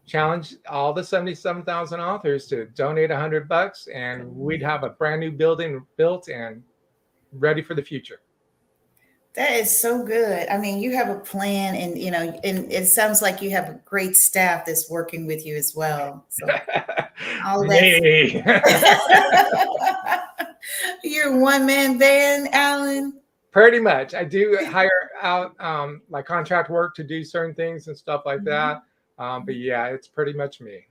challenge 0.06 0.56
all 0.68 0.92
the 0.92 1.02
77,000 1.02 2.00
authors 2.00 2.46
to 2.48 2.66
donate 2.66 3.10
100 3.10 3.48
bucks, 3.48 3.88
and 3.92 4.34
we'd 4.36 4.62
have 4.62 4.84
a 4.84 4.90
brand 4.90 5.20
new 5.20 5.32
building 5.32 5.84
built 5.96 6.28
and 6.28 6.62
ready 7.32 7.62
for 7.62 7.74
the 7.74 7.82
future. 7.82 8.20
That 9.34 9.54
is 9.54 9.80
so 9.80 10.04
good. 10.04 10.48
I 10.48 10.58
mean, 10.58 10.78
you 10.78 10.94
have 10.94 11.08
a 11.08 11.18
plan, 11.18 11.74
and 11.74 11.98
you 11.98 12.12
know, 12.12 12.38
and 12.44 12.70
it 12.72 12.86
sounds 12.86 13.20
like 13.20 13.42
you 13.42 13.50
have 13.50 13.68
a 13.68 13.80
great 13.84 14.14
staff 14.14 14.64
that's 14.64 14.88
working 14.88 15.26
with 15.26 15.44
you 15.44 15.56
as 15.56 15.74
well. 15.74 16.24
So 16.28 16.46
all 17.44 17.66
that. 17.66 18.70
You're 21.02 21.36
one 21.36 21.66
man 21.66 21.98
band, 21.98 22.48
Alan. 22.54 23.20
Pretty 23.50 23.80
much. 23.80 24.14
I 24.14 24.24
do 24.24 24.58
hire 24.68 25.10
out 25.20 25.60
um, 25.60 26.02
like 26.08 26.26
contract 26.26 26.70
work 26.70 26.94
to 26.96 27.04
do 27.04 27.24
certain 27.24 27.54
things 27.54 27.88
and 27.88 27.96
stuff 27.96 28.22
like 28.26 28.40
mm-hmm. 28.40 28.50
that. 28.50 28.82
Um, 29.18 29.44
but 29.44 29.56
yeah, 29.56 29.86
it's 29.86 30.08
pretty 30.08 30.32
much 30.32 30.60
me. 30.60 30.86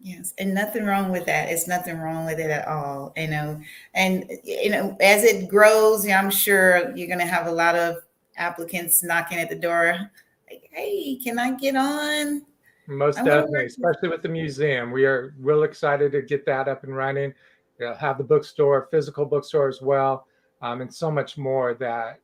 Yes, 0.00 0.32
and 0.38 0.54
nothing 0.54 0.84
wrong 0.84 1.10
with 1.12 1.26
that. 1.26 1.50
It's 1.50 1.68
nothing 1.68 1.98
wrong 1.98 2.24
with 2.24 2.38
it 2.38 2.50
at 2.50 2.66
all, 2.66 3.12
you 3.16 3.28
know. 3.28 3.60
And 3.94 4.30
you 4.44 4.70
know, 4.70 4.96
as 5.00 5.24
it 5.24 5.48
grows, 5.48 6.08
I'm 6.08 6.30
sure 6.30 6.96
you're 6.96 7.08
gonna 7.08 7.26
have 7.26 7.46
a 7.46 7.52
lot 7.52 7.76
of 7.76 7.96
applicants 8.36 9.02
knocking 9.02 9.38
at 9.38 9.50
the 9.50 9.56
door, 9.56 10.10
like, 10.50 10.68
"Hey, 10.72 11.16
can 11.22 11.38
I 11.38 11.52
get 11.52 11.76
on?" 11.76 12.46
Most 12.86 13.16
definitely, 13.16 13.66
especially 13.66 14.08
with 14.08 14.22
the 14.22 14.28
museum. 14.28 14.90
We 14.90 15.04
are 15.04 15.34
real 15.38 15.64
excited 15.64 16.12
to 16.12 16.22
get 16.22 16.46
that 16.46 16.66
up 16.66 16.82
and 16.84 16.96
running. 16.96 17.34
We'll 17.78 17.94
have 17.94 18.18
the 18.18 18.24
bookstore, 18.24 18.88
physical 18.90 19.26
bookstore 19.26 19.68
as 19.68 19.82
well, 19.82 20.26
um, 20.62 20.80
and 20.80 20.92
so 20.92 21.10
much 21.10 21.36
more 21.36 21.74
that 21.74 22.20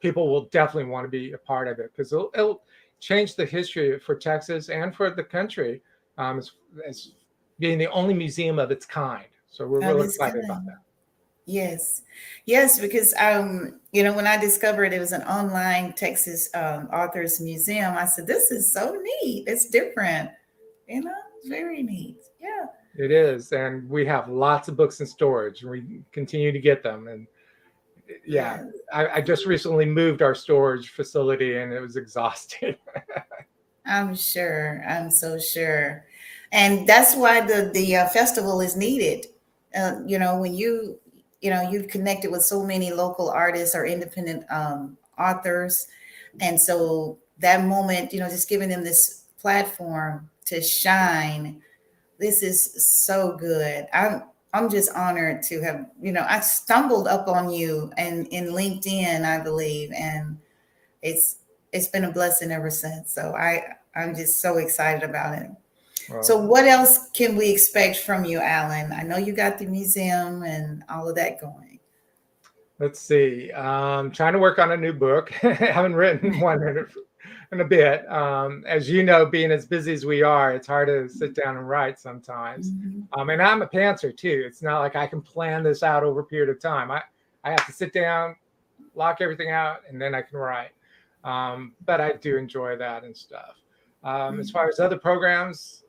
people 0.00 0.28
will 0.28 0.44
definitely 0.46 0.90
want 0.90 1.04
to 1.04 1.08
be 1.08 1.32
a 1.32 1.38
part 1.38 1.68
of 1.68 1.78
it 1.78 1.90
because 1.92 2.12
it'll, 2.12 2.30
it'll 2.34 2.62
change 3.00 3.34
the 3.34 3.44
history 3.44 3.98
for 3.98 4.14
Texas 4.14 4.68
and 4.68 4.94
for 4.94 5.10
the 5.10 5.24
country 5.24 5.82
um, 6.18 6.38
as, 6.38 6.52
as 6.86 7.12
being 7.58 7.78
the 7.78 7.90
only 7.90 8.14
museum 8.14 8.58
of 8.58 8.70
its 8.70 8.84
kind. 8.84 9.24
So 9.50 9.66
we're 9.66 9.78
Of 9.78 9.96
real 9.96 10.02
its 10.02 10.16
excited 10.16 10.44
about 10.44 10.66
that. 10.66 10.78
Yes, 11.46 12.02
yes, 12.44 12.78
because 12.78 13.14
um, 13.18 13.80
you 13.92 14.02
know, 14.02 14.12
when 14.12 14.26
I 14.26 14.36
discovered 14.36 14.92
it 14.92 15.00
was 15.00 15.12
an 15.12 15.22
online 15.22 15.94
Texas 15.94 16.50
um, 16.54 16.88
authors 16.92 17.40
museum, 17.40 17.96
I 17.96 18.04
said, 18.04 18.26
"This 18.26 18.50
is 18.50 18.70
so 18.70 19.00
neat. 19.22 19.44
It's 19.46 19.70
different." 19.70 20.30
You 20.86 21.04
know, 21.04 21.14
very 21.46 21.82
neat. 21.82 22.18
Yeah. 22.38 22.66
It 22.98 23.10
is, 23.10 23.52
and 23.52 23.88
we 23.88 24.04
have 24.06 24.28
lots 24.28 24.68
of 24.68 24.76
books 24.76 25.00
in 25.00 25.06
storage. 25.06 25.62
and 25.62 25.70
We 25.70 26.02
continue 26.12 26.52
to 26.52 26.58
get 26.58 26.82
them, 26.82 27.08
and 27.08 27.26
yeah, 28.26 28.64
I, 28.92 29.08
I 29.08 29.20
just 29.22 29.46
recently 29.46 29.86
moved 29.86 30.20
our 30.20 30.34
storage 30.34 30.90
facility, 30.90 31.56
and 31.56 31.72
it 31.72 31.80
was 31.80 31.96
exhausting. 32.02 32.76
I'm 33.86 34.14
sure. 34.14 34.84
I'm 34.86 35.10
so 35.10 35.38
sure, 35.38 36.04
and 36.52 36.86
that's 36.86 37.14
why 37.14 37.40
the 37.40 37.70
the 37.74 37.96
uh, 37.96 38.08
festival 38.08 38.60
is 38.60 38.76
needed. 38.76 39.26
Uh, 39.74 39.96
you 40.06 40.18
know, 40.18 40.38
when 40.38 40.54
you 40.54 40.98
you 41.40 41.50
know 41.50 41.68
you've 41.70 41.88
connected 41.88 42.30
with 42.30 42.42
so 42.42 42.64
many 42.64 42.92
local 42.92 43.30
artists 43.30 43.74
or 43.74 43.86
independent 43.86 44.44
um, 44.50 44.96
authors, 45.18 45.86
and 46.40 46.60
so 46.60 47.18
that 47.38 47.64
moment, 47.64 48.12
you 48.12 48.20
know, 48.20 48.28
just 48.28 48.48
giving 48.48 48.68
them 48.68 48.84
this 48.84 49.24
platform 49.40 50.28
to 50.46 50.60
shine. 50.60 51.62
This 52.18 52.42
is 52.42 52.84
so 53.06 53.36
good. 53.36 53.86
I'm 53.92 54.24
I'm 54.52 54.70
just 54.70 54.90
honored 54.94 55.42
to 55.44 55.60
have 55.60 55.86
you 56.00 56.12
know 56.12 56.24
I 56.28 56.40
stumbled 56.40 57.06
up 57.06 57.28
on 57.28 57.50
you 57.50 57.92
and 57.96 58.26
in 58.28 58.46
LinkedIn, 58.46 59.24
I 59.24 59.42
believe, 59.42 59.92
and 59.92 60.38
it's 61.02 61.36
it's 61.72 61.88
been 61.88 62.04
a 62.04 62.12
blessing 62.12 62.50
ever 62.50 62.70
since. 62.70 63.12
So 63.12 63.34
I 63.36 63.64
I'm 63.94 64.14
just 64.14 64.40
so 64.40 64.56
excited 64.56 65.08
about 65.08 65.38
it. 65.38 65.50
So 66.22 66.36
what 66.36 66.64
else 66.66 67.10
can 67.10 67.36
we 67.36 67.50
expect 67.50 67.98
from 67.98 68.24
you, 68.24 68.40
Alan? 68.40 68.92
I 68.92 69.02
know 69.02 69.16
you 69.16 69.32
got 69.32 69.58
the 69.58 69.66
museum 69.66 70.42
and 70.42 70.84
all 70.88 71.08
of 71.08 71.14
that 71.16 71.40
going. 71.40 71.78
let's 72.78 73.00
see. 73.00 73.50
Um, 73.52 74.10
trying 74.10 74.32
to 74.32 74.38
work 74.38 74.58
on 74.58 74.72
a 74.72 74.76
new 74.76 74.92
book. 74.92 75.30
haven't 75.30 75.94
written 75.94 76.40
one 76.40 76.62
in 76.66 76.78
a, 76.78 76.84
in 77.52 77.60
a 77.60 77.64
bit. 77.64 78.10
Um, 78.10 78.64
as 78.66 78.88
you 78.88 79.02
know, 79.02 79.26
being 79.26 79.50
as 79.50 79.66
busy 79.66 79.92
as 79.92 80.06
we 80.06 80.22
are, 80.22 80.52
it's 80.52 80.66
hard 80.66 80.88
to 80.88 81.08
sit 81.08 81.34
down 81.34 81.56
and 81.56 81.68
write 81.68 81.98
sometimes. 81.98 82.70
Um, 83.14 83.30
and 83.30 83.42
I'm 83.42 83.62
a 83.62 83.66
pantser 83.66 84.16
too. 84.16 84.44
It's 84.46 84.62
not 84.62 84.80
like 84.80 84.96
I 84.96 85.06
can 85.06 85.22
plan 85.22 85.62
this 85.62 85.82
out 85.82 86.04
over 86.04 86.20
a 86.20 86.24
period 86.24 86.48
of 86.48 86.60
time. 86.60 86.90
I, 86.90 87.02
I 87.44 87.50
have 87.50 87.66
to 87.66 87.72
sit 87.72 87.92
down, 87.92 88.36
lock 88.94 89.18
everything 89.20 89.50
out, 89.50 89.80
and 89.88 90.00
then 90.00 90.14
I 90.14 90.22
can 90.22 90.38
write. 90.38 90.70
Um, 91.24 91.74
but 91.84 92.00
I 92.00 92.12
do 92.12 92.36
enjoy 92.36 92.76
that 92.76 93.04
and 93.04 93.16
stuff. 93.16 93.56
Um, 94.04 94.38
as 94.38 94.50
far 94.50 94.68
as 94.68 94.78
other 94.78 94.98
programs, 94.98 95.82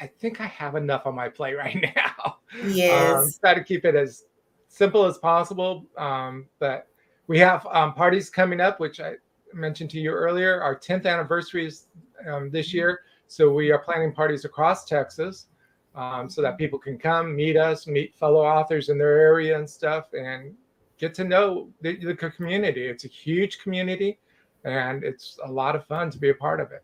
I 0.00 0.06
think 0.06 0.40
I 0.40 0.46
have 0.46 0.74
enough 0.76 1.06
on 1.06 1.14
my 1.14 1.28
plate 1.28 1.56
right 1.56 1.76
now. 1.96 2.38
Um, 2.54 2.76
Yes. 2.76 3.38
try 3.40 3.54
to 3.54 3.62
keep 3.62 3.84
it 3.84 3.94
as 3.94 4.24
simple 4.68 5.04
as 5.04 5.18
possible. 5.18 5.86
Um, 5.96 6.46
but 6.58 6.88
we 7.26 7.38
have 7.38 7.66
um, 7.70 7.94
parties 7.94 8.30
coming 8.30 8.60
up, 8.60 8.80
which 8.80 9.00
I 9.00 9.14
mentioned 9.52 9.90
to 9.90 10.00
you 10.00 10.10
earlier. 10.10 10.62
Our 10.62 10.78
10th 10.78 11.06
anniversary 11.06 11.66
is 11.66 11.86
um, 12.26 12.50
this 12.50 12.72
year. 12.72 13.00
So 13.26 13.52
we 13.52 13.70
are 13.70 13.78
planning 13.78 14.12
parties 14.12 14.44
across 14.44 14.84
Texas 14.84 15.46
um, 15.94 16.30
so 16.30 16.40
that 16.42 16.56
people 16.58 16.78
can 16.78 16.98
come 16.98 17.34
meet 17.34 17.56
us, 17.56 17.86
meet 17.86 18.14
fellow 18.14 18.44
authors 18.44 18.88
in 18.88 18.98
their 18.98 19.18
area 19.20 19.58
and 19.58 19.68
stuff, 19.68 20.06
and 20.12 20.54
get 20.98 21.14
to 21.14 21.24
know 21.24 21.68
the, 21.80 21.96
the 21.96 22.14
community. 22.14 22.86
It's 22.86 23.04
a 23.04 23.08
huge 23.08 23.58
community 23.58 24.18
and 24.64 25.04
it's 25.04 25.38
a 25.44 25.50
lot 25.50 25.76
of 25.76 25.86
fun 25.86 26.10
to 26.10 26.18
be 26.18 26.30
a 26.30 26.34
part 26.34 26.60
of 26.60 26.72
it. 26.72 26.82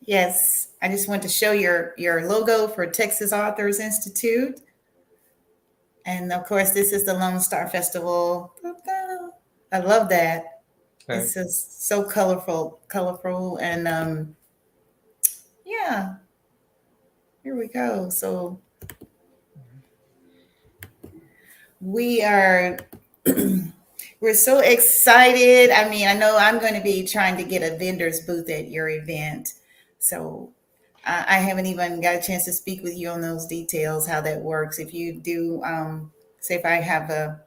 Yes. 0.00 0.68
I 0.82 0.88
just 0.88 1.08
want 1.08 1.22
to 1.22 1.28
show 1.28 1.52
your 1.52 1.94
your 1.96 2.28
logo 2.28 2.68
for 2.68 2.86
Texas 2.86 3.32
Authors 3.32 3.80
Institute. 3.80 4.60
And 6.04 6.32
of 6.32 6.44
course, 6.44 6.70
this 6.70 6.92
is 6.92 7.04
the 7.04 7.14
Lone 7.14 7.40
Star 7.40 7.68
Festival. 7.68 8.54
I 9.72 9.78
love 9.80 10.08
that. 10.10 10.62
Thanks. 11.06 11.34
This 11.34 11.36
is 11.36 11.66
so 11.78 12.04
colorful, 12.04 12.80
colorful, 12.88 13.58
and 13.58 13.86
um, 13.88 14.36
yeah. 15.64 16.14
Here 17.42 17.56
we 17.56 17.68
go. 17.68 18.08
So 18.08 18.60
we 21.80 22.22
are 22.22 22.78
we're 24.20 24.34
so 24.34 24.58
excited. 24.58 25.70
I 25.70 25.88
mean, 25.88 26.08
I 26.08 26.14
know 26.14 26.36
I'm 26.36 26.58
going 26.58 26.74
to 26.74 26.80
be 26.80 27.06
trying 27.06 27.36
to 27.36 27.44
get 27.44 27.62
a 27.62 27.76
vendor's 27.76 28.20
booth 28.20 28.50
at 28.50 28.68
your 28.68 28.88
event, 28.88 29.54
so 29.98 30.52
I, 31.04 31.24
I 31.28 31.38
haven't 31.38 31.66
even 31.66 32.00
got 32.00 32.16
a 32.16 32.22
chance 32.22 32.44
to 32.44 32.52
speak 32.52 32.82
with 32.82 32.96
you 32.96 33.08
on 33.08 33.20
those 33.20 33.46
details, 33.46 34.06
how 34.06 34.20
that 34.22 34.40
works. 34.40 34.78
If 34.78 34.92
you 34.92 35.14
do, 35.14 35.62
um, 35.64 36.12
say, 36.40 36.56
if 36.56 36.64
I 36.64 36.76
have 36.76 37.10
a, 37.10 37.40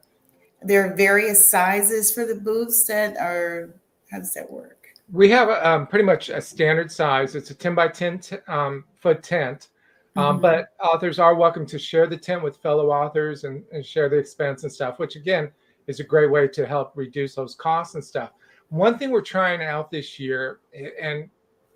there 0.62 0.86
are 0.90 0.96
various 0.96 1.50
sizes 1.50 2.12
for 2.14 2.26
the 2.26 2.36
booths 2.36 2.86
that 2.88 3.18
are. 3.18 3.74
How 4.12 4.18
does 4.20 4.34
that 4.34 4.50
work? 4.50 4.88
We 5.12 5.30
have 5.30 5.50
um, 5.64 5.88
pretty 5.88 6.06
much 6.06 6.30
a 6.30 6.42
standard 6.42 6.92
size. 6.92 7.36
It's 7.36 7.52
a 7.52 7.56
10 7.56 7.76
by 7.76 7.88
10 7.88 8.20
t- 8.20 8.38
um, 8.48 8.84
foot 9.00 9.24
tent. 9.24 9.70
Um, 10.16 10.38
Mhm. 10.38 10.42
But 10.42 10.70
authors 10.84 11.20
are 11.20 11.36
welcome 11.36 11.66
to 11.68 11.80
share 11.80 12.08
the 12.08 12.18
tent 12.18 12.44
with 12.44 12.58
fellow 12.58 12.90
authors 12.90 13.44
and, 13.44 13.64
and 13.72 13.86
share 13.86 14.10
the 14.10 14.18
expense 14.18 14.64
and 14.64 14.72
stuff, 14.72 15.00
which 15.00 15.16
again 15.16 15.52
is 15.88 16.00
a 16.00 16.04
great 16.04 16.30
way 16.30 16.48
to 16.48 16.66
help 16.66 16.92
reduce 16.96 17.36
those 17.36 17.56
costs 17.56 17.96
and 17.96 18.04
stuff. 18.04 18.32
One 18.70 18.98
thing 18.98 19.12
we're 19.12 19.22
trying 19.22 19.64
out 19.64 19.90
this 19.90 20.20
year, 20.20 20.60
and 21.02 21.30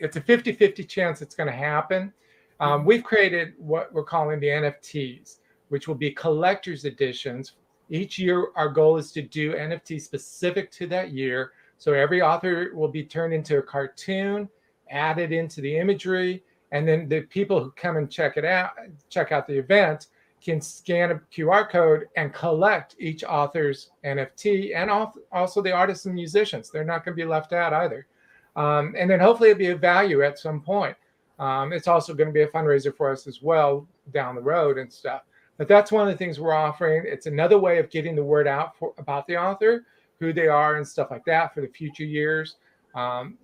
it's 0.03 0.17
a 0.17 0.21
50 0.21 0.53
50 0.53 0.83
chance 0.83 1.21
it's 1.21 1.35
going 1.35 1.49
to 1.49 1.55
happen. 1.55 2.11
Um, 2.59 2.85
we've 2.85 3.03
created 3.03 3.53
what 3.57 3.91
we're 3.93 4.03
calling 4.03 4.39
the 4.39 4.47
NFTs, 4.47 5.37
which 5.69 5.87
will 5.87 5.95
be 5.95 6.11
collector's 6.11 6.85
editions. 6.85 7.53
Each 7.89 8.19
year, 8.19 8.49
our 8.55 8.69
goal 8.69 8.97
is 8.97 9.11
to 9.13 9.21
do 9.21 9.53
NFT 9.53 10.01
specific 10.01 10.71
to 10.71 10.87
that 10.87 11.11
year. 11.11 11.51
So 11.77 11.93
every 11.93 12.21
author 12.21 12.71
will 12.73 12.87
be 12.87 13.03
turned 13.03 13.33
into 13.33 13.57
a 13.57 13.61
cartoon, 13.61 14.49
added 14.89 15.31
into 15.31 15.61
the 15.61 15.77
imagery, 15.77 16.43
and 16.71 16.87
then 16.87 17.07
the 17.07 17.21
people 17.21 17.63
who 17.63 17.71
come 17.71 17.97
and 17.97 18.09
check 18.09 18.37
it 18.37 18.45
out, 18.45 18.71
check 19.09 19.31
out 19.31 19.47
the 19.47 19.57
event, 19.57 20.07
can 20.43 20.59
scan 20.59 21.11
a 21.11 21.21
QR 21.33 21.69
code 21.69 22.07
and 22.17 22.33
collect 22.33 22.95
each 22.99 23.23
author's 23.23 23.91
NFT 24.03 24.75
and 24.75 24.91
also 25.31 25.61
the 25.61 25.71
artists 25.71 26.05
and 26.05 26.15
musicians. 26.15 26.69
They're 26.69 26.83
not 26.83 27.05
going 27.05 27.15
to 27.15 27.23
be 27.23 27.29
left 27.29 27.53
out 27.53 27.73
either. 27.73 28.07
Um, 28.55 28.95
and 28.97 29.09
then 29.09 29.19
hopefully 29.19 29.49
it'll 29.49 29.59
be 29.59 29.69
a 29.69 29.75
value 29.75 30.23
at 30.23 30.39
some 30.39 30.61
point. 30.61 30.95
Um, 31.39 31.73
it's 31.73 31.87
also 31.87 32.13
going 32.13 32.27
to 32.29 32.33
be 32.33 32.43
a 32.43 32.47
fundraiser 32.47 32.95
for 32.95 33.11
us 33.11 33.27
as 33.27 33.41
well 33.41 33.87
down 34.13 34.35
the 34.35 34.41
road 34.41 34.77
and 34.77 34.91
stuff. 34.91 35.23
But 35.57 35.67
that's 35.67 35.91
one 35.91 36.07
of 36.07 36.13
the 36.13 36.17
things 36.17 36.39
we're 36.39 36.53
offering. 36.53 37.03
It's 37.05 37.25
another 37.25 37.57
way 37.57 37.79
of 37.79 37.89
getting 37.89 38.15
the 38.15 38.23
word 38.23 38.47
out 38.47 38.77
for, 38.77 38.93
about 38.97 39.27
the 39.27 39.37
author, 39.37 39.85
who 40.19 40.33
they 40.33 40.47
are, 40.47 40.77
and 40.77 40.87
stuff 40.87 41.11
like 41.11 41.25
that 41.25 41.53
for 41.53 41.61
the 41.61 41.67
future 41.67 42.05
years. 42.05 42.57
Um, 42.95 43.37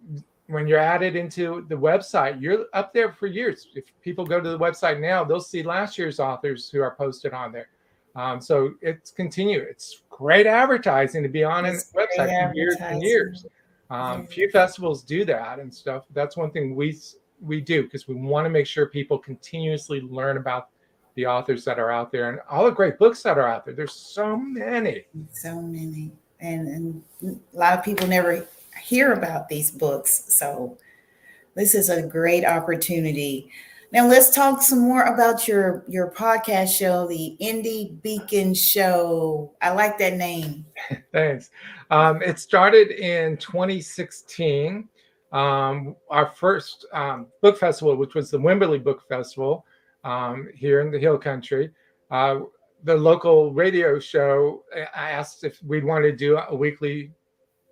when 0.47 0.67
you're 0.67 0.79
added 0.79 1.15
into 1.15 1.65
the 1.69 1.75
website, 1.75 2.41
you're 2.41 2.65
up 2.73 2.93
there 2.93 3.11
for 3.11 3.27
years. 3.27 3.67
If 3.75 3.85
people 4.01 4.25
go 4.25 4.41
to 4.41 4.49
the 4.49 4.57
website 4.57 4.99
now, 4.99 5.23
they'll 5.23 5.39
see 5.39 5.61
last 5.61 5.97
year's 5.97 6.19
authors 6.19 6.69
who 6.69 6.81
are 6.81 6.95
posted 6.95 7.33
on 7.33 7.51
there. 7.51 7.69
Um, 8.15 8.41
so 8.41 8.73
it's 8.81 9.11
continue. 9.11 9.59
It's 9.59 10.01
great 10.09 10.47
advertising 10.47 11.21
to 11.21 11.29
be 11.29 11.43
on 11.43 11.65
a 11.65 11.69
It's 11.69 11.93
website 11.93 12.49
for 12.49 12.55
years 12.55 12.77
and 12.79 13.01
years. 13.03 13.45
Um, 13.89 14.27
few 14.27 14.49
festivals 14.51 15.03
do 15.03 15.25
that 15.25 15.59
and 15.59 15.73
stuff. 15.73 16.05
That's 16.13 16.37
one 16.37 16.51
thing 16.51 16.75
we 16.75 16.97
we 17.41 17.61
do 17.61 17.83
because 17.83 18.07
we 18.07 18.15
want 18.15 18.45
to 18.45 18.49
make 18.49 18.67
sure 18.67 18.87
people 18.87 19.17
continuously 19.17 20.01
learn 20.01 20.37
about 20.37 20.69
the 21.15 21.25
authors 21.25 21.65
that 21.65 21.79
are 21.79 21.91
out 21.91 22.11
there 22.11 22.29
and 22.29 22.39
all 22.49 22.65
the 22.65 22.71
great 22.71 22.97
books 22.97 23.23
that 23.23 23.37
are 23.37 23.47
out 23.47 23.65
there. 23.65 23.73
There's 23.73 23.93
so 23.93 24.37
many. 24.37 25.05
So 25.33 25.61
many, 25.61 26.11
and 26.39 26.67
and 26.67 27.03
a 27.53 27.57
lot 27.57 27.77
of 27.77 27.83
people 27.83 28.07
never 28.07 28.47
hear 28.81 29.13
about 29.13 29.49
these 29.49 29.71
books. 29.71 30.25
So 30.35 30.77
this 31.55 31.73
is 31.73 31.89
a 31.89 32.01
great 32.01 32.45
opportunity. 32.45 33.51
Now 33.91 34.07
let's 34.07 34.29
talk 34.29 34.61
some 34.61 34.79
more 34.79 35.03
about 35.03 35.47
your 35.47 35.83
your 35.87 36.11
podcast 36.11 36.77
show, 36.77 37.07
the 37.07 37.35
Indie 37.41 37.99
Beacon 38.03 38.53
Show. 38.53 39.53
I 39.61 39.71
like 39.71 39.97
that 39.97 40.15
name. 40.15 40.65
Thanks. 41.11 41.49
Um, 41.89 42.21
it 42.21 42.37
started 42.37 42.91
in 42.91 43.37
2016. 43.37 44.87
um, 45.31 45.95
our 46.09 46.31
first 46.31 46.85
um, 46.93 47.27
book 47.41 47.57
festival, 47.57 47.95
which 47.95 48.15
was 48.15 48.31
the 48.31 48.37
Wimberley 48.37 48.83
Book 48.83 49.07
Festival 49.07 49.65
um, 50.03 50.49
here 50.55 50.81
in 50.81 50.91
the 50.91 50.99
Hill 50.99 51.17
Country. 51.17 51.71
Uh, 52.11 52.41
the 52.83 52.95
local 52.95 53.53
radio 53.53 53.99
show 53.99 54.63
asked 54.95 55.43
if 55.43 55.61
we'd 55.63 55.83
want 55.83 56.03
to 56.03 56.11
do 56.11 56.37
a 56.37 56.55
weekly 56.55 57.11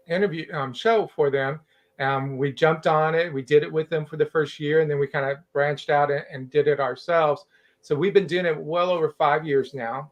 interview 0.08 0.52
um, 0.54 0.74
show 0.74 1.10
for 1.16 1.30
them. 1.32 1.60
Um, 2.00 2.38
we 2.38 2.52
jumped 2.52 2.88
on 2.88 3.16
it. 3.16 3.34
We 3.34 3.42
did 3.42 3.64
it 3.64 3.72
with 3.72 3.90
them 3.90 4.06
for 4.06 4.18
the 4.18 4.26
first 4.26 4.60
year, 4.60 4.82
and 4.82 4.90
then 4.90 5.00
we 5.00 5.08
kind 5.08 5.26
of 5.26 5.38
branched 5.52 5.90
out 5.90 6.12
and, 6.12 6.24
and 6.32 6.50
did 6.50 6.68
it 6.68 6.80
ourselves. 6.80 7.46
So 7.82 7.96
we've 7.96 8.14
been 8.14 8.28
doing 8.28 8.46
it 8.46 8.58
well 8.58 8.92
over 8.92 9.10
five 9.10 9.46
years 9.46 9.74
now. 9.74 10.12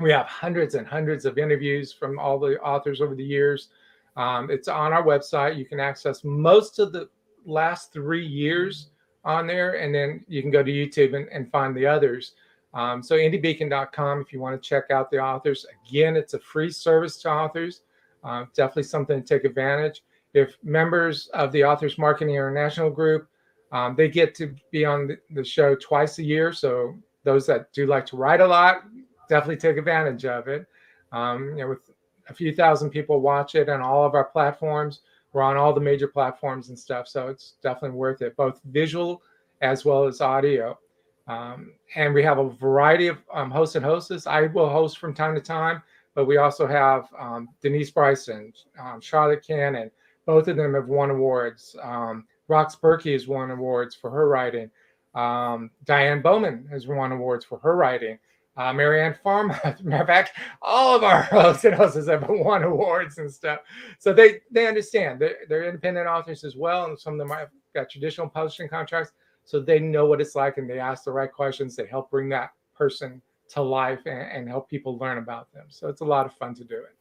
We 0.00 0.10
have 0.10 0.26
hundreds 0.26 0.74
and 0.74 0.86
hundreds 0.86 1.24
of 1.24 1.36
interviews 1.36 1.92
from 1.92 2.18
all 2.18 2.38
the 2.38 2.58
authors 2.60 3.00
over 3.00 3.14
the 3.14 3.24
years. 3.24 3.68
Um, 4.16 4.50
it's 4.50 4.68
on 4.68 4.92
our 4.92 5.02
website. 5.02 5.56
You 5.56 5.64
can 5.64 5.80
access 5.80 6.24
most 6.24 6.78
of 6.78 6.92
the 6.92 7.08
last 7.44 7.92
three 7.92 8.26
years 8.26 8.90
on 9.24 9.46
there, 9.46 9.74
and 9.74 9.94
then 9.94 10.24
you 10.28 10.42
can 10.42 10.50
go 10.50 10.62
to 10.62 10.70
YouTube 10.70 11.14
and, 11.14 11.28
and 11.28 11.50
find 11.50 11.76
the 11.76 11.86
others. 11.86 12.32
Um, 12.74 13.02
so 13.02 13.16
indiebeacon.com 13.16 14.20
if 14.20 14.32
you 14.32 14.40
want 14.40 14.60
to 14.60 14.68
check 14.68 14.90
out 14.90 15.10
the 15.10 15.18
authors. 15.18 15.66
Again, 15.86 16.16
it's 16.16 16.34
a 16.34 16.38
free 16.38 16.70
service 16.70 17.18
to 17.18 17.30
authors. 17.30 17.82
Uh, 18.24 18.46
definitely 18.54 18.84
something 18.84 19.22
to 19.22 19.26
take 19.26 19.44
advantage. 19.44 20.02
If 20.34 20.56
members 20.62 21.28
of 21.28 21.52
the 21.52 21.64
Authors 21.64 21.98
Marketing 21.98 22.34
International 22.34 22.90
Group, 22.90 23.28
um, 23.70 23.94
they 23.96 24.08
get 24.08 24.34
to 24.36 24.54
be 24.70 24.84
on 24.84 25.16
the, 25.30 25.44
show 25.44 25.74
twice 25.74 26.18
a 26.18 26.22
year. 26.22 26.52
So 26.52 26.94
those 27.24 27.46
that 27.46 27.72
do 27.72 27.86
like 27.86 28.06
to 28.06 28.16
write 28.16 28.40
a 28.40 28.46
lot, 28.46 28.84
definitely 29.28 29.56
take 29.56 29.76
advantage 29.76 30.24
of 30.24 30.48
it. 30.48 30.66
Um, 31.10 31.50
you 31.50 31.62
know, 31.62 31.68
with 31.68 31.90
a 32.28 32.34
few 32.34 32.54
thousand 32.54 32.90
people 32.90 33.20
watch 33.20 33.54
it 33.54 33.68
on 33.68 33.80
all 33.80 34.04
of 34.04 34.14
our 34.14 34.24
platforms. 34.24 35.00
We're 35.32 35.42
on 35.42 35.56
all 35.56 35.72
the 35.72 35.80
major 35.80 36.08
platforms 36.08 36.68
and 36.68 36.78
stuff, 36.78 37.08
so 37.08 37.28
it's 37.28 37.54
definitely 37.62 37.96
worth 37.96 38.20
it, 38.20 38.36
both 38.36 38.60
visual 38.66 39.22
as 39.62 39.84
well 39.84 40.04
as 40.04 40.20
audio. 40.20 40.78
Um, 41.26 41.72
and 41.94 42.12
we 42.12 42.22
have 42.22 42.38
a 42.38 42.50
variety 42.50 43.06
of 43.06 43.18
um, 43.32 43.50
hosts 43.50 43.76
and 43.76 43.84
hostess. 43.84 44.26
I 44.26 44.42
will 44.48 44.68
host 44.68 44.98
from 44.98 45.14
time 45.14 45.34
to 45.34 45.40
time, 45.40 45.82
but 46.14 46.26
we 46.26 46.36
also 46.36 46.66
have 46.66 47.08
um, 47.18 47.48
Denise 47.62 47.90
Bryson, 47.90 48.52
um, 48.78 49.00
Charlotte 49.00 49.46
Cannon. 49.46 49.90
Both 50.26 50.48
of 50.48 50.56
them 50.56 50.74
have 50.74 50.88
won 50.88 51.10
awards. 51.10 51.76
Um, 51.82 52.26
Rox 52.48 52.78
Burkey 52.78 53.12
has 53.12 53.26
won 53.26 53.50
awards 53.50 53.94
for 53.94 54.10
her 54.10 54.28
writing. 54.28 54.70
Um, 55.14 55.70
Diane 55.84 56.22
Bowman 56.22 56.66
has 56.70 56.86
won 56.86 57.12
awards 57.12 57.44
for 57.44 57.58
her 57.58 57.76
writing 57.76 58.18
uh, 58.56 58.72
Marianne 58.72 59.16
Farm. 59.22 59.48
Matter 59.82 60.02
of 60.02 60.06
fact, 60.06 60.32
all 60.60 60.94
of 60.96 61.04
our 61.04 61.22
hosts 61.30 61.64
and 61.64 61.74
have 61.74 62.28
won 62.28 62.62
awards 62.62 63.18
and 63.18 63.30
stuff. 63.30 63.60
So 63.98 64.12
they 64.12 64.40
they 64.50 64.66
understand. 64.66 65.20
They're, 65.20 65.38
they're 65.48 65.64
independent 65.64 66.06
authors 66.06 66.44
as 66.44 66.56
well, 66.56 66.86
and 66.86 66.98
some 66.98 67.14
of 67.14 67.18
them 67.18 67.30
have 67.36 67.48
got 67.74 67.90
traditional 67.90 68.28
publishing 68.28 68.68
contracts. 68.68 69.12
So 69.44 69.60
they 69.60 69.80
know 69.80 70.06
what 70.06 70.20
it's 70.20 70.36
like, 70.36 70.58
and 70.58 70.68
they 70.68 70.78
ask 70.78 71.04
the 71.04 71.12
right 71.12 71.32
questions. 71.32 71.74
They 71.74 71.86
help 71.86 72.10
bring 72.10 72.28
that 72.28 72.50
person 72.74 73.20
to 73.50 73.62
life 73.62 74.00
and, 74.06 74.30
and 74.30 74.48
help 74.48 74.68
people 74.68 74.98
learn 74.98 75.18
about 75.18 75.52
them. 75.52 75.66
So 75.68 75.88
it's 75.88 76.00
a 76.00 76.04
lot 76.04 76.26
of 76.26 76.32
fun 76.34 76.54
to 76.54 76.64
do 76.64 76.76
it. 76.76 76.94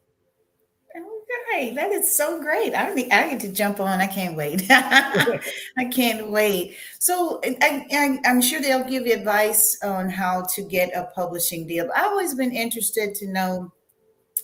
Okay, 0.95 1.73
that 1.75 1.91
is 1.91 2.15
so 2.15 2.41
great. 2.41 2.73
I 2.73 2.93
think 2.93 3.13
I 3.13 3.29
get 3.29 3.39
to 3.41 3.51
jump 3.51 3.79
on. 3.79 4.01
I 4.01 4.07
can't 4.07 4.35
wait. 4.35 4.65
I 4.69 5.85
can't 5.91 6.29
wait. 6.29 6.77
So 6.99 7.41
I, 7.43 7.85
am 8.23 8.41
sure 8.41 8.61
they'll 8.61 8.83
give 8.83 9.05
you 9.05 9.13
advice 9.13 9.77
on 9.83 10.09
how 10.09 10.43
to 10.55 10.61
get 10.61 10.95
a 10.95 11.09
publishing 11.15 11.67
deal. 11.67 11.89
I've 11.95 12.05
always 12.05 12.35
been 12.35 12.51
interested 12.51 13.15
to 13.15 13.27
know 13.27 13.71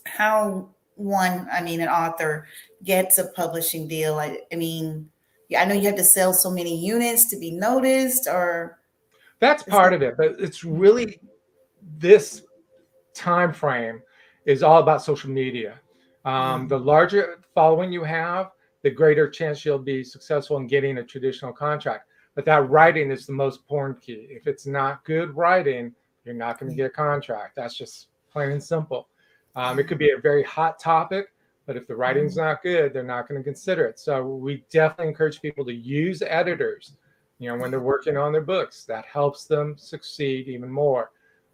how 0.06 0.70
one, 0.96 1.48
I 1.52 1.62
mean, 1.62 1.82
an 1.82 1.90
author 1.90 2.48
gets 2.84 3.18
a 3.18 3.28
publishing 3.30 3.88
deal. 3.88 4.20
I, 4.20 4.40
I 4.52 4.56
mean, 4.56 5.10
I 5.58 5.66
know 5.66 5.76
you 5.76 5.88
have 5.88 5.96
to 5.96 6.04
sell 6.04 6.34
so 6.34 6.50
many 6.50 6.78
units 6.78 7.30
to 7.30 7.38
be 7.38 7.52
noticed, 7.52 8.28
or 8.28 8.80
that's 9.40 9.64
part 9.64 9.94
of 9.94 10.02
it. 10.02 10.18
But 10.18 10.36
it's 10.40 10.64
really 10.64 11.20
this 11.98 12.44
time 13.14 13.54
frame 13.54 14.02
is 14.46 14.64
all 14.64 14.82
about 14.82 15.02
social 15.02 15.30
media 15.30 15.80
um, 16.28 16.66
mm. 16.66 16.70
the 16.70 16.78
larger 16.78 17.40
following 17.56 17.92
you 17.92 18.04
have, 18.04 18.52
the 18.84 18.90
greater 18.90 19.30
chance 19.30 19.64
you'll 19.64 19.80
be 19.80 20.04
successful 20.04 20.58
in 20.58 20.68
getting 20.68 20.98
a 20.98 21.04
traditional 21.04 21.54
contract. 21.54 22.10
But 22.36 22.46
that 22.46 22.70
writing 22.70 23.10
is 23.12 23.26
the 23.26 23.34
most 23.34 23.62
important 23.62 24.02
key. 24.02 24.28
If 24.30 24.46
it's 24.46 24.68
not 24.68 25.04
good 25.06 25.36
writing, 25.36 25.96
you're 26.26 26.36
not 26.36 26.60
going 26.60 26.70
to 26.70 26.76
get 26.76 26.86
a 26.86 26.90
contract. 26.90 27.56
That's 27.56 27.76
just 27.76 28.08
plain 28.30 28.52
and 28.52 28.64
simple. 28.64 29.08
Um, 29.56 29.80
it 29.80 29.86
could 29.88 29.98
be 29.98 30.12
a 30.12 30.20
very 30.20 30.44
hot 30.44 30.78
topic, 30.80 31.34
but 31.66 31.78
if 31.78 31.88
the 31.88 31.96
writing's 31.96 32.34
mm. 32.34 32.44
not 32.46 32.62
good, 32.62 32.94
they're 32.94 33.04
not 33.04 33.28
going 33.28 33.40
to 33.40 33.44
consider 33.44 33.86
it. 33.86 33.98
So 33.98 34.28
we 34.28 34.66
definitely 34.70 35.08
encourage 35.08 35.42
people 35.42 35.66
to 35.66 35.74
use 35.74 36.22
editors, 36.22 36.92
you 37.40 37.50
know, 37.50 37.56
when 37.56 37.72
they're 37.72 37.80
working 37.80 38.18
on 38.18 38.34
their 38.34 38.42
books. 38.42 38.84
That 38.84 39.06
helps 39.06 39.46
them 39.46 39.76
succeed 39.78 40.50
even 40.50 40.70
more. 40.70 41.12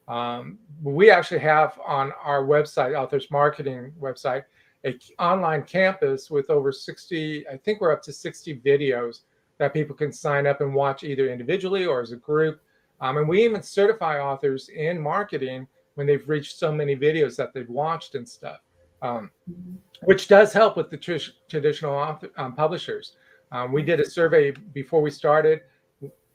Um, 0.07 0.57
we 0.81 1.12
actually 1.12 1.39
have 1.39 1.79
on 1.86 2.12
our 2.23 2.43
website, 2.43 2.99
Authors 2.99 3.29
Marketing 3.31 3.93
website, 4.01 4.43
a 4.86 4.98
online 5.19 5.63
campus 5.63 6.30
with 6.30 6.50
over 6.50 6.72
60 6.72 7.48
i 7.48 7.58
think 7.58 7.80
we're 7.80 7.91
up 7.91 8.02
to 8.04 8.13
60 8.13 8.60
videos 8.60 9.22
that 9.60 9.74
people 9.74 9.96
can 9.96 10.12
sign 10.12 10.48
up 10.48 10.62
and 10.62 10.74
watch 10.74 11.04
either 11.04 11.30
individually 11.30 11.86
or 11.86 12.02
as 12.02 12.12
a 12.12 12.17
group. 12.17 12.60
Um, 13.02 13.17
and 13.17 13.28
we 13.28 13.43
even 13.43 13.62
certify 13.62 14.19
authors 14.19 14.69
in 14.69 15.00
marketing 15.00 15.67
when 15.96 16.08
they've 16.08 16.28
reached 16.28 16.58
so 16.58 16.72
many 16.72 16.96
videos 16.96 17.36
that 17.38 17.54
they've 17.54 17.69
watched 17.69 18.15
and 18.15 18.28
stuff 18.28 18.60
um, 19.02 19.30
mm-hmm. 19.50 19.76
which 20.06 20.28
does 20.28 20.54
help 20.54 20.78
with 20.78 20.89
the 20.89 20.98
tr- 20.98 21.32
traditional 21.50 21.93
author, 21.93 22.30
um, 22.38 22.56
publishers. 22.56 23.17
Um, 23.52 23.72
we 23.72 23.84
did 23.84 24.00
a 24.00 24.10
survey 24.10 24.52
before 24.52 25.02
we 25.02 25.12
started. 25.12 25.62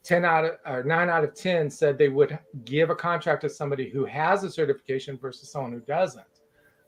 10 0.03 0.23
out 0.23 0.45
of 0.45 0.51
or 0.65 0.83
9 0.83 1.09
out 1.09 1.25
of 1.25 1.35
10 1.35 1.69
said 1.69 1.97
they 1.97 2.07
would 2.07 2.39
give 2.63 2.89
a 2.89 2.95
contract 2.95 3.41
to 3.41 3.49
somebody 3.49 3.89
who 3.89 4.05
has 4.05 4.43
a 4.45 4.49
certification 4.49 5.17
versus 5.17 5.51
someone 5.51 5.73
who 5.73 5.81
doesn't 5.81 6.38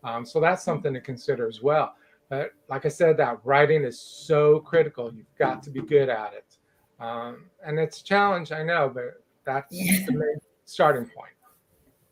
um, 0.03 0.25
so 0.25 0.39
that's 0.39 0.63
something 0.63 0.93
to 0.93 1.01
consider 1.01 1.47
as 1.47 1.61
well. 1.61 1.95
But 2.29 2.51
like 2.69 2.85
I 2.85 2.89
said, 2.89 3.17
that 3.17 3.39
writing 3.43 3.83
is 3.83 3.99
so 3.99 4.59
critical. 4.59 5.13
You've 5.13 5.35
got 5.37 5.61
to 5.63 5.69
be 5.69 5.81
good 5.81 6.09
at 6.09 6.33
it. 6.33 6.57
Um, 6.99 7.45
and 7.65 7.77
it's 7.79 7.99
a 7.99 8.03
challenge, 8.03 8.51
I 8.51 8.63
know, 8.63 8.89
but 8.93 9.21
that's 9.45 9.67
yeah. 9.71 10.05
the 10.05 10.13
main 10.13 10.37
starting 10.65 11.05
point. 11.05 11.33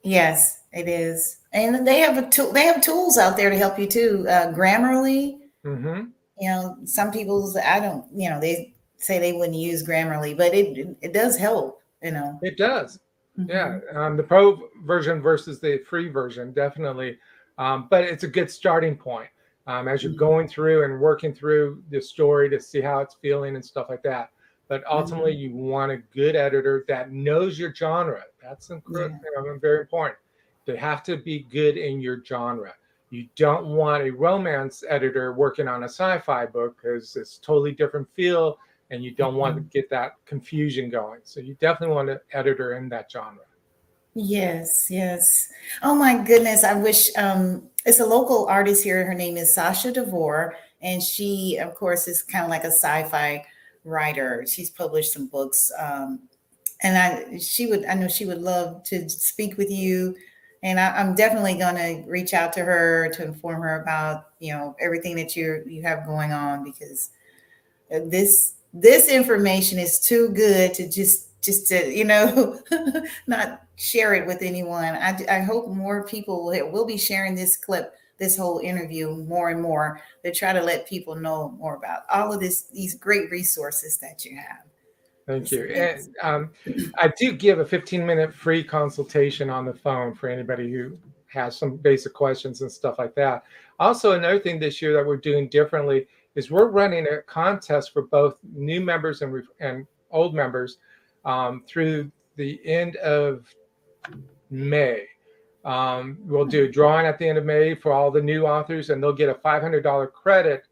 Yes, 0.03 0.63
it 0.71 0.87
is. 0.87 1.39
And 1.53 1.85
they 1.85 1.99
have 1.99 2.17
a 2.17 2.29
tool. 2.29 2.51
They 2.51 2.63
have 2.63 2.81
tools 2.81 3.17
out 3.17 3.37
there 3.37 3.49
to 3.49 3.57
help 3.57 3.77
you 3.77 3.87
too. 3.87 4.25
Uh, 4.27 4.53
Grammarly. 4.53 5.39
Mm-hmm. 5.65 6.05
You 6.39 6.49
know, 6.49 6.77
some 6.85 7.11
people 7.11 7.53
I 7.65 7.79
don't. 7.79 8.05
You 8.13 8.29
know, 8.29 8.39
they 8.39 8.73
say 8.97 9.19
they 9.19 9.33
wouldn't 9.33 9.57
use 9.57 9.85
Grammarly, 9.85 10.37
but 10.37 10.53
it 10.53 10.97
it 11.01 11.13
does 11.13 11.37
help. 11.37 11.81
You 12.01 12.11
know, 12.11 12.39
it 12.41 12.57
does. 12.57 12.99
Mm-hmm. 13.37 13.49
Yeah, 13.49 13.79
um, 13.93 14.15
the 14.15 14.23
pro 14.23 14.69
version 14.85 15.21
versus 15.21 15.59
the 15.59 15.79
free 15.89 16.09
version 16.09 16.53
definitely 16.53 17.17
um, 17.59 17.87
but 17.89 18.03
it's 18.03 18.23
a 18.23 18.27
good 18.27 18.49
starting 18.49 18.95
point 18.95 19.29
um, 19.67 19.87
as 19.87 20.01
you're 20.01 20.11
mm-hmm. 20.13 20.19
going 20.19 20.47
through 20.47 20.85
and 20.85 20.99
working 20.99 21.33
through 21.33 21.83
the 21.91 22.01
story 22.01 22.49
to 22.49 22.59
see 22.59 22.81
how 22.81 23.01
it's 23.01 23.15
feeling 23.21 23.55
and 23.55 23.63
stuff 23.63 23.87
like 23.89 24.01
that. 24.01 24.31
But 24.69 24.83
ultimately, 24.89 25.33
mm-hmm. 25.33 25.57
you 25.57 25.63
want 25.63 25.91
a 25.91 25.97
good 25.97 26.35
editor 26.35 26.85
that 26.87 27.11
knows 27.11 27.59
your 27.59 27.73
genre. 27.75 28.23
That's 28.41 28.69
incredible, 28.69 29.19
yeah. 29.35 29.57
very 29.59 29.81
important. 29.81 30.17
They 30.65 30.77
have 30.77 31.03
to 31.03 31.17
be 31.17 31.39
good 31.51 31.77
in 31.77 32.01
your 32.01 32.23
genre. 32.23 32.73
You 33.09 33.27
don't 33.35 33.65
want 33.67 34.03
a 34.03 34.11
romance 34.11 34.83
editor 34.87 35.33
working 35.33 35.67
on 35.67 35.83
a 35.83 35.89
sci-fi 35.89 36.45
book 36.45 36.77
because 36.81 37.15
it's 37.15 37.39
totally 37.39 37.71
different 37.71 38.07
feel, 38.15 38.59
and 38.91 39.03
you 39.03 39.11
don't 39.11 39.31
mm-hmm. 39.31 39.39
want 39.39 39.55
to 39.55 39.61
mm-hmm. 39.61 39.69
get 39.69 39.89
that 39.89 40.13
confusion 40.25 40.89
going. 40.89 41.21
So 41.23 41.41
you 41.41 41.55
definitely 41.55 41.95
want 41.95 42.09
an 42.09 42.19
editor 42.31 42.77
in 42.77 42.87
that 42.89 43.11
genre. 43.11 43.43
Yes, 44.21 44.87
yes. 44.89 45.47
Oh 45.81 45.95
my 45.95 46.17
goodness. 46.23 46.63
I 46.63 46.73
wish 46.73 47.09
um 47.15 47.69
it's 47.85 47.99
a 47.99 48.05
local 48.05 48.45
artist 48.47 48.83
here. 48.83 49.05
Her 49.05 49.13
name 49.13 49.37
is 49.37 49.53
Sasha 49.55 49.91
DeVore, 49.91 50.55
and 50.81 51.01
she, 51.01 51.57
of 51.57 51.75
course, 51.75 52.07
is 52.07 52.21
kind 52.23 52.43
of 52.43 52.49
like 52.49 52.63
a 52.63 52.67
sci-fi 52.71 53.45
writer. 53.85 54.45
She's 54.47 54.69
published 54.69 55.13
some 55.13 55.27
books. 55.27 55.71
Um, 55.79 56.21
and 56.83 56.97
I 56.97 57.39
she 57.39 57.67
would 57.67 57.85
I 57.85 57.93
know 57.95 58.07
she 58.09 58.25
would 58.25 58.41
love 58.41 58.83
to 58.85 59.07
speak 59.09 59.57
with 59.57 59.71
you. 59.71 60.15
And 60.63 60.79
I, 60.79 60.89
I'm 60.97 61.15
definitely 61.15 61.55
gonna 61.57 62.03
reach 62.07 62.33
out 62.33 62.53
to 62.53 62.61
her 62.65 63.09
to 63.13 63.23
inform 63.25 63.61
her 63.61 63.81
about, 63.81 64.25
you 64.39 64.53
know, 64.53 64.75
everything 64.81 65.15
that 65.17 65.35
you 65.35 65.63
you 65.67 65.83
have 65.83 66.05
going 66.07 66.33
on 66.33 66.63
because 66.63 67.11
uh, 67.93 67.99
this 68.07 68.55
this 68.73 69.09
information 69.09 69.79
is 69.79 69.99
too 69.99 70.29
good 70.29 70.73
to 70.75 70.89
just 70.89 71.28
just 71.41 71.67
to 71.67 71.95
you 71.95 72.05
know 72.05 72.59
not 73.27 73.63
share 73.75 74.13
it 74.13 74.27
with 74.27 74.41
anyone. 74.41 74.95
I, 74.95 75.25
I 75.29 75.39
hope 75.39 75.69
more 75.69 76.05
people 76.05 76.45
will, 76.45 76.71
will 76.71 76.85
be 76.85 76.97
sharing 76.97 77.35
this 77.35 77.57
clip 77.57 77.93
this 78.17 78.37
whole 78.37 78.59
interview 78.59 79.15
more 79.27 79.49
and 79.49 79.61
more 79.61 80.01
to 80.25 80.33
try 80.33 80.51
to 80.51 80.61
let 80.61 80.87
people 80.87 81.15
know 81.15 81.51
more 81.57 81.75
about 81.75 82.01
all 82.11 82.33
of 82.33 82.39
this 82.39 82.63
these 82.63 82.95
great 82.95 83.31
resources 83.31 83.97
that 83.99 84.25
you 84.25 84.35
have. 84.35 84.63
Thank 85.25 85.51
you. 85.51 85.65
and 85.65 86.15
um, 86.23 86.49
i 86.97 87.13
do 87.19 87.31
give 87.31 87.59
a 87.59 87.65
15 87.65 88.03
minute 88.03 88.33
free 88.33 88.63
consultation 88.63 89.47
on 89.47 89.63
the 89.63 89.73
phone 89.73 90.15
for 90.15 90.27
anybody 90.27 90.71
who 90.71 90.97
has 91.27 91.55
some 91.55 91.77
basic 91.77 92.13
questions 92.13 92.61
and 92.61 92.71
stuff 92.71 92.97
like 92.97 93.13
that. 93.15 93.43
Also 93.79 94.13
another 94.13 94.39
thing 94.39 94.59
this 94.59 94.81
year 94.81 94.93
that 94.93 95.05
we're 95.05 95.17
doing 95.17 95.47
differently 95.47 96.07
is 96.35 96.51
we're 96.51 96.69
running 96.69 97.05
a 97.07 97.21
contest 97.21 97.93
for 97.93 98.03
both 98.03 98.37
new 98.53 98.81
members 98.81 99.21
and, 99.21 99.43
and 99.59 99.85
old 100.11 100.33
members 100.33 100.79
um, 101.29 101.63
through 101.67 102.11
the 102.35 102.59
end 102.65 102.95
of 102.97 103.45
May. 104.49 105.05
Um, 105.63 106.17
we'll 106.21 106.45
do 106.45 106.63
a 106.65 106.67
drawing 106.67 107.05
at 107.05 107.19
the 107.19 107.27
end 107.27 107.37
of 107.37 107.45
May 107.45 107.75
for 107.75 107.91
all 107.91 108.09
the 108.09 108.21
new 108.21 108.47
authors, 108.47 108.89
and 108.89 109.01
they'll 109.01 109.13
get 109.13 109.29
a 109.29 109.35
$500 109.35 110.11
credit 110.11 110.63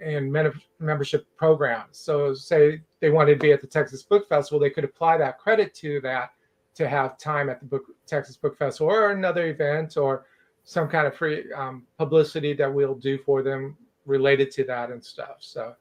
in 0.00 0.32
membership 0.78 1.26
programs. 1.36 1.98
So, 1.98 2.32
say 2.32 2.80
they 3.00 3.10
wanted 3.10 3.34
to 3.34 3.40
be 3.40 3.52
at 3.52 3.60
the 3.60 3.66
Texas 3.66 4.02
Book 4.02 4.28
Festival, 4.28 4.58
they 4.58 4.70
could 4.70 4.84
apply 4.84 5.18
that 5.18 5.38
credit 5.38 5.74
to 5.74 6.00
that 6.02 6.30
to 6.76 6.88
have 6.88 7.18
time 7.18 7.50
at 7.50 7.58
the 7.60 7.66
book, 7.66 7.84
Texas 8.06 8.36
Book 8.36 8.56
Festival 8.56 8.92
or 8.92 9.10
another 9.10 9.46
event 9.46 9.96
or 9.96 10.24
some 10.64 10.88
kind 10.88 11.06
of 11.06 11.16
free 11.16 11.52
um, 11.52 11.84
publicity 11.98 12.52
that 12.54 12.72
we'll 12.72 12.94
do 12.94 13.18
for 13.18 13.42
them 13.42 13.76
related 14.06 14.50
to 14.52 14.64
that 14.64 14.90
and 14.90 15.04
stuff. 15.04 15.38
So 15.40 15.74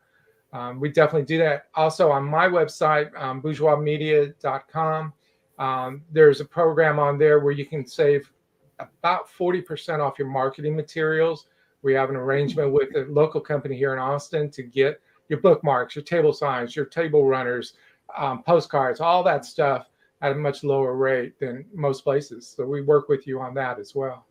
um, 0.57 0.79
we 0.79 0.89
definitely 0.89 1.25
do 1.25 1.37
that. 1.37 1.67
Also 1.75 2.09
on 2.09 2.23
my 2.23 2.47
website, 2.47 3.15
um, 3.15 3.43
bourgeoismedia.com, 3.43 5.13
um, 5.59 6.01
there's 6.11 6.41
a 6.41 6.45
program 6.45 6.97
on 6.97 7.19
there 7.19 7.39
where 7.39 7.53
you 7.53 7.65
can 7.65 7.85
save 7.85 8.31
about 8.79 9.27
40% 9.29 9.99
off 9.99 10.17
your 10.17 10.27
marketing 10.27 10.75
materials. 10.75 11.45
We 11.83 11.93
have 11.93 12.09
an 12.09 12.15
arrangement 12.15 12.71
with 12.71 12.95
a 12.95 13.05
local 13.07 13.39
company 13.39 13.77
here 13.77 13.93
in 13.93 13.99
Austin 13.99 14.49
to 14.51 14.63
get 14.63 14.99
your 15.29 15.39
bookmarks, 15.41 15.95
your 15.95 16.03
table 16.03 16.33
signs, 16.33 16.75
your 16.75 16.85
table 16.85 17.25
runners, 17.25 17.73
um, 18.17 18.41
postcards, 18.41 18.99
all 18.99 19.23
that 19.23 19.45
stuff 19.45 19.87
at 20.21 20.31
a 20.31 20.35
much 20.35 20.63
lower 20.63 20.95
rate 20.95 21.39
than 21.39 21.65
most 21.71 22.03
places. 22.03 22.55
So 22.55 22.65
we 22.65 22.81
work 22.81 23.09
with 23.09 23.27
you 23.27 23.39
on 23.39 23.53
that 23.53 23.77
as 23.77 23.93
well. 23.93 24.25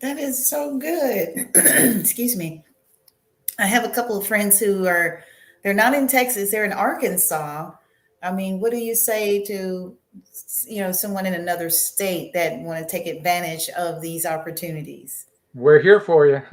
That 0.00 0.18
is 0.18 0.50
so 0.50 0.76
good. 0.76 1.50
Excuse 1.54 2.36
me. 2.36 2.62
I 3.58 3.66
have 3.66 3.84
a 3.84 3.94
couple 3.94 4.18
of 4.18 4.26
friends 4.26 4.58
who 4.58 4.86
are 4.86 5.22
they're 5.62 5.74
not 5.74 5.94
in 5.94 6.06
Texas, 6.08 6.50
they're 6.50 6.64
in 6.64 6.72
Arkansas. 6.72 7.70
I 8.22 8.32
mean, 8.32 8.60
what 8.60 8.70
do 8.70 8.78
you 8.78 8.94
say 8.94 9.44
to 9.44 9.96
you 10.66 10.80
know 10.80 10.92
someone 10.92 11.26
in 11.26 11.34
another 11.34 11.70
state 11.70 12.32
that 12.34 12.58
want 12.58 12.86
to 12.86 12.90
take 12.90 13.06
advantage 13.06 13.68
of 13.70 14.00
these 14.00 14.26
opportunities? 14.26 15.26
We're 15.54 15.80
here 15.80 16.00
for 16.00 16.26
you. 16.26 16.42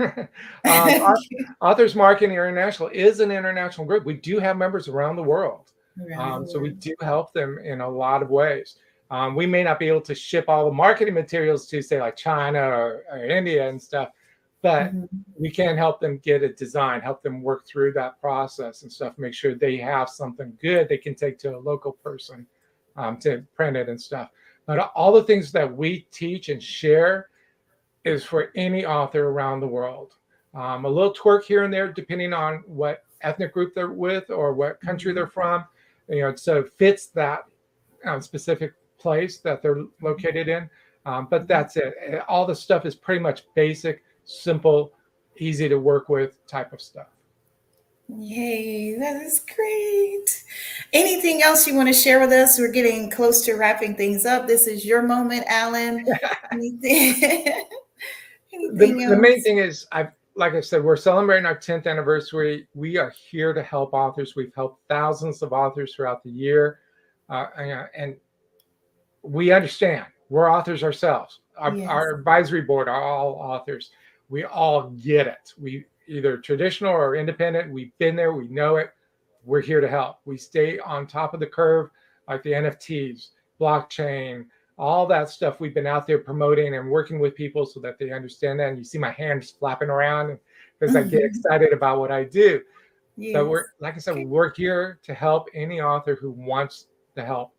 um, 0.69 1.15
Authors 1.61 1.95
Marketing 1.95 2.31
International 2.31 2.89
is 2.93 3.19
an 3.19 3.31
international 3.31 3.87
group. 3.87 4.05
We 4.05 4.13
do 4.13 4.39
have 4.39 4.57
members 4.57 4.87
around 4.87 5.15
the 5.15 5.23
world. 5.23 5.71
Um, 6.17 6.47
so 6.47 6.59
we 6.59 6.69
do 6.69 6.93
help 7.01 7.33
them 7.33 7.59
in 7.63 7.81
a 7.81 7.89
lot 7.89 8.21
of 8.21 8.29
ways. 8.29 8.75
Um, 9.09 9.35
we 9.35 9.45
may 9.45 9.63
not 9.63 9.77
be 9.77 9.87
able 9.87 10.01
to 10.01 10.15
ship 10.15 10.45
all 10.47 10.65
the 10.65 10.71
marketing 10.71 11.13
materials 11.13 11.67
to 11.67 11.81
say 11.81 11.99
like 11.99 12.15
China 12.15 12.59
or, 12.59 13.03
or 13.11 13.25
India 13.25 13.67
and 13.67 13.81
stuff, 13.81 14.09
but 14.61 14.93
mm-hmm. 14.93 15.05
we 15.37 15.49
can 15.49 15.77
help 15.77 15.99
them 15.99 16.19
get 16.19 16.43
a 16.43 16.53
design, 16.53 17.01
help 17.01 17.21
them 17.21 17.41
work 17.41 17.65
through 17.65 17.93
that 17.93 18.19
process 18.19 18.83
and 18.83 18.91
stuff, 18.91 19.17
make 19.17 19.33
sure 19.33 19.55
they 19.55 19.77
have 19.77 20.09
something 20.09 20.57
good 20.61 20.87
they 20.87 20.97
can 20.97 21.15
take 21.15 21.37
to 21.39 21.55
a 21.55 21.59
local 21.59 21.91
person 21.91 22.45
um, 22.95 23.17
to 23.17 23.43
print 23.55 23.77
it 23.77 23.89
and 23.89 23.99
stuff. 23.99 24.29
But 24.65 24.91
all 24.95 25.11
the 25.11 25.23
things 25.23 25.51
that 25.53 25.75
we 25.75 26.07
teach 26.11 26.49
and 26.49 26.61
share 26.61 27.29
is 28.05 28.23
for 28.23 28.51
any 28.55 28.85
author 28.85 29.29
around 29.29 29.59
the 29.59 29.67
world. 29.67 30.13
Um, 30.53 30.85
a 30.85 30.89
little 30.89 31.13
twerk 31.13 31.43
here 31.43 31.63
and 31.63 31.73
there, 31.73 31.91
depending 31.91 32.33
on 32.33 32.63
what 32.65 33.03
ethnic 33.21 33.53
group 33.53 33.73
they're 33.73 33.91
with 33.91 34.29
or 34.29 34.53
what 34.53 34.81
country 34.81 35.13
they're 35.13 35.25
mm-hmm. 35.25 35.33
from 35.33 35.65
you 36.11 36.21
know, 36.21 36.35
so 36.35 36.59
it 36.59 36.73
fits 36.77 37.07
that 37.07 37.45
um, 38.05 38.21
specific 38.21 38.73
place 38.99 39.37
that 39.39 39.61
they're 39.61 39.83
located 40.01 40.47
in. 40.47 40.69
Um, 41.05 41.27
but 41.29 41.47
that's 41.47 41.77
it. 41.77 41.93
All 42.27 42.45
the 42.45 42.55
stuff 42.55 42.85
is 42.85 42.95
pretty 42.95 43.21
much 43.21 43.43
basic, 43.55 44.03
simple, 44.31 44.93
easy 45.37 45.67
to 45.69 45.77
work 45.77 46.09
with 46.09 46.45
type 46.47 46.73
of 46.73 46.81
stuff. 46.81 47.07
Yay, 48.07 48.97
that 48.97 49.21
is 49.21 49.39
great. 49.39 50.43
Anything 50.91 51.41
else 51.43 51.65
you 51.65 51.75
want 51.75 51.87
to 51.87 51.93
share 51.93 52.19
with 52.19 52.31
us? 52.31 52.59
We're 52.59 52.71
getting 52.71 53.09
close 53.09 53.45
to 53.45 53.53
wrapping 53.53 53.95
things 53.95 54.25
up. 54.25 54.47
This 54.47 54.67
is 54.67 54.85
your 54.85 55.01
moment, 55.01 55.45
Alan. 55.47 56.05
Anything, 56.51 57.23
anything 58.53 58.97
the, 58.97 59.05
the, 59.05 59.17
main 59.17 59.41
thing 59.41 59.59
is 59.59 59.87
I've 59.93 60.11
like 60.35 60.53
I 60.53 60.61
said, 60.61 60.83
we're 60.83 60.95
celebrating 60.95 61.45
our 61.45 61.55
10th 61.55 61.87
anniversary. 61.87 62.67
We 62.73 62.97
are 62.97 63.13
here 63.29 63.53
to 63.53 63.61
help 63.61 63.93
authors. 63.93 64.35
We've 64.35 64.53
helped 64.55 64.81
thousands 64.87 65.41
of 65.41 65.53
authors 65.53 65.95
throughout 65.95 66.23
the 66.23 66.31
year. 66.31 66.79
Uh, 67.29 67.47
and 67.95 68.15
we 69.21 69.51
understand 69.51 70.05
we're 70.29 70.49
authors 70.49 70.83
ourselves. 70.83 71.41
Our, 71.57 71.75
yes. 71.75 71.87
our, 71.89 72.15
advisory 72.15 72.61
board 72.61 72.87
are 72.87 73.03
all 73.03 73.33
authors. 73.33 73.91
We 74.31 74.45
all 74.45 74.89
get 74.91 75.27
it. 75.27 75.53
We 75.59 75.85
either 76.07 76.37
traditional 76.37 76.93
or 76.93 77.15
independent. 77.17 77.71
We've 77.71 77.91
been 77.99 78.15
there. 78.15 78.33
We 78.33 78.47
know 78.47 78.77
it. 78.77 78.91
We're 79.43 79.61
here 79.61 79.81
to 79.81 79.87
help. 79.89 80.19
We 80.23 80.37
stay 80.37 80.79
on 80.79 81.05
top 81.05 81.33
of 81.33 81.41
the 81.41 81.47
curve, 81.47 81.89
like 82.29 82.41
the 82.41 82.53
NFTs, 82.53 83.27
blockchain, 83.59 84.45
all 84.77 85.05
that 85.07 85.29
stuff 85.29 85.59
we've 85.59 85.73
been 85.73 85.85
out 85.85 86.07
there 86.07 86.17
promoting 86.17 86.75
and 86.75 86.89
working 86.89 87.19
with 87.19 87.35
people 87.35 87.65
so 87.65 87.81
that 87.81 87.99
they 87.99 88.11
understand 88.11 88.59
that. 88.61 88.69
And 88.69 88.77
you 88.77 88.85
see 88.85 88.97
my 88.97 89.11
hands 89.11 89.51
flapping 89.51 89.89
around 89.89 90.39
because 90.79 90.95
I 90.95 91.03
get 91.03 91.23
excited 91.23 91.73
about 91.73 91.99
what 91.99 92.09
I 92.09 92.23
do. 92.23 92.61
Yes. 93.17 93.33
But 93.33 93.49
we're 93.49 93.65
like 93.81 93.95
I 93.95 93.97
said, 93.97 94.25
we're 94.25 94.53
here 94.53 94.97
to 95.03 95.13
help 95.13 95.49
any 95.53 95.81
author 95.81 96.15
who 96.15 96.31
wants 96.31 96.87
to 97.15 97.25
help. 97.25 97.53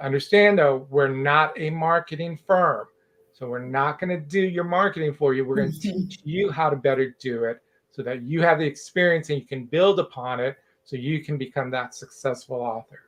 Understand 0.00 0.58
though, 0.58 0.86
we're 0.90 1.08
not 1.08 1.52
a 1.56 1.70
marketing 1.70 2.40
firm. 2.44 2.88
So 3.38 3.48
we're 3.48 3.60
not 3.60 4.00
going 4.00 4.10
to 4.10 4.18
do 4.18 4.40
your 4.40 4.64
marketing 4.64 5.14
for 5.14 5.32
you. 5.32 5.44
We're 5.44 5.56
going 5.56 5.72
to 5.80 5.80
teach 5.80 6.18
you 6.24 6.50
how 6.50 6.70
to 6.70 6.76
better 6.76 7.14
do 7.20 7.44
it 7.44 7.62
so 7.92 8.02
that 8.02 8.22
you 8.22 8.42
have 8.42 8.58
the 8.58 8.64
experience 8.64 9.30
and 9.30 9.38
you 9.38 9.46
can 9.46 9.64
build 9.64 10.00
upon 10.00 10.40
it 10.40 10.56
so 10.82 10.96
you 10.96 11.22
can 11.22 11.38
become 11.38 11.70
that 11.70 11.94
successful 11.94 12.56
author. 12.56 13.04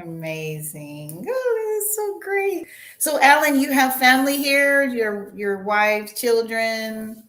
Amazing. 0.00 1.26
Oh, 1.28 1.80
that's 1.80 1.96
so 1.96 2.20
great. 2.20 2.66
So 2.98 3.20
Alan, 3.20 3.58
you 3.60 3.72
have 3.72 3.96
family 3.96 4.36
here, 4.36 4.84
your 4.84 5.36
your 5.36 5.64
wife, 5.64 6.16
children. 6.16 7.24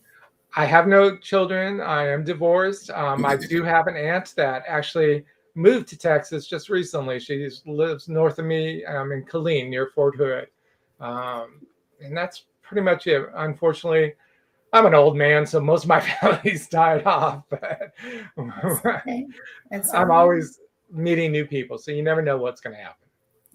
I 0.56 0.66
have 0.66 0.88
no 0.88 1.18
children. 1.18 1.82
I 1.82 2.08
am 2.08 2.24
divorced. 2.24 2.92
Um, 2.92 3.26
I 3.26 3.36
do 3.36 3.64
have 3.74 3.88
an 3.88 3.98
aunt 3.98 4.34
that 4.38 4.64
actually 4.68 5.26
moved 5.56 5.88
to 5.90 5.98
Texas 5.98 6.48
just 6.48 6.70
recently. 6.70 7.20
She 7.20 7.50
lives 7.66 8.08
north 8.08 8.40
of 8.40 8.46
me 8.46 8.86
um, 8.86 9.12
in 9.12 9.26
Killeen 9.26 9.70
near 9.70 9.88
Fort 9.88 10.16
Hood. 10.16 10.48
Um, 11.00 11.62
and 12.02 12.16
that's 12.16 12.46
pretty 12.62 12.82
much 12.82 13.08
it. 13.08 13.30
Unfortunately, 13.36 14.14
I'm 14.74 14.86
an 14.88 14.96
old 14.96 15.16
man, 15.16 15.46
so 15.46 15.60
most 15.60 15.84
of 15.84 15.90
my 15.90 16.02
family's 16.22 16.68
died 16.68 17.06
off. 17.06 17.44
But 17.50 17.94
okay. 18.38 19.28
I'm 19.94 20.12
always 20.12 20.60
meeting 20.90 21.32
new 21.32 21.46
people. 21.46 21.78
So 21.78 21.92
you 21.92 22.04
never 22.04 22.22
know 22.22 22.38
what's 22.38 22.62
going 22.62 22.76
to 22.76 22.82
happen. 22.82 22.98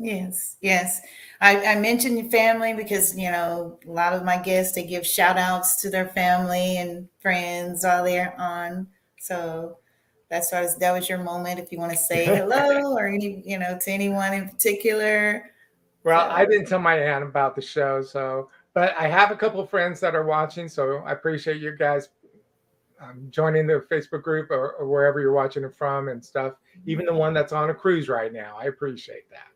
Yes, 0.01 0.57
yes. 0.61 1.01
I, 1.40 1.74
I 1.74 1.81
mentioned 1.81 2.31
family 2.31 2.72
because, 2.72 3.18
you 3.18 3.31
know, 3.33 3.79
a 3.85 3.90
lot 3.90 4.12
of 4.12 4.24
my 4.24 4.37
guests, 4.38 4.77
they 4.77 4.85
give 4.85 5.05
shout 5.05 5.37
outs 5.37 5.81
to 5.83 5.90
their 5.90 6.07
family 6.07 6.79
and 6.79 7.09
friends 7.18 7.83
while 7.83 8.05
they're 8.05 8.38
on. 8.38 8.87
So 9.18 9.79
that's 10.31 10.53
why 10.53 10.68
that 10.79 10.92
was 10.92 11.09
your 11.09 11.18
moment 11.18 11.59
if 11.59 11.72
you 11.72 11.79
want 11.79 11.90
to 11.90 11.98
say 11.98 12.24
hello 12.37 12.92
or 12.92 13.09
any, 13.09 13.42
you 13.44 13.59
know, 13.59 13.77
to 13.77 13.90
anyone 13.90 14.35
in 14.35 14.48
particular. 14.48 15.51
Well, 16.09 16.29
so. 16.29 16.35
I 16.35 16.47
didn't 16.47 16.66
tell 16.66 16.79
my 16.79 16.99
aunt 16.99 17.23
about 17.23 17.55
the 17.55 17.61
show. 17.61 18.01
So, 18.03 18.49
but 18.73 18.94
I 18.99 19.09
have 19.09 19.31
a 19.31 19.37
couple 19.37 19.61
of 19.61 19.68
friends 19.68 20.01
that 20.01 20.14
are 20.14 20.25
watching. 20.25 20.68
So 20.68 21.03
I 21.05 21.12
appreciate 21.12 21.61
you 21.61 21.77
guys 21.77 22.09
um, 22.99 23.27
joining 23.29 23.66
the 23.66 23.85
Facebook 23.90 24.23
group 24.23 24.51
or, 24.51 24.73
or, 24.73 24.88
wherever 24.88 25.21
you're 25.21 25.33
watching 25.33 25.64
it 25.64 25.75
from 25.77 26.09
and 26.09 26.25
stuff. 26.25 26.55
Even 26.87 27.05
the 27.05 27.14
one 27.14 27.35
that's 27.35 27.53
on 27.53 27.68
a 27.68 27.75
cruise 27.75 28.09
right 28.09 28.33
now, 28.33 28.57
I 28.59 28.64
appreciate 28.64 29.29
that. 29.31 29.49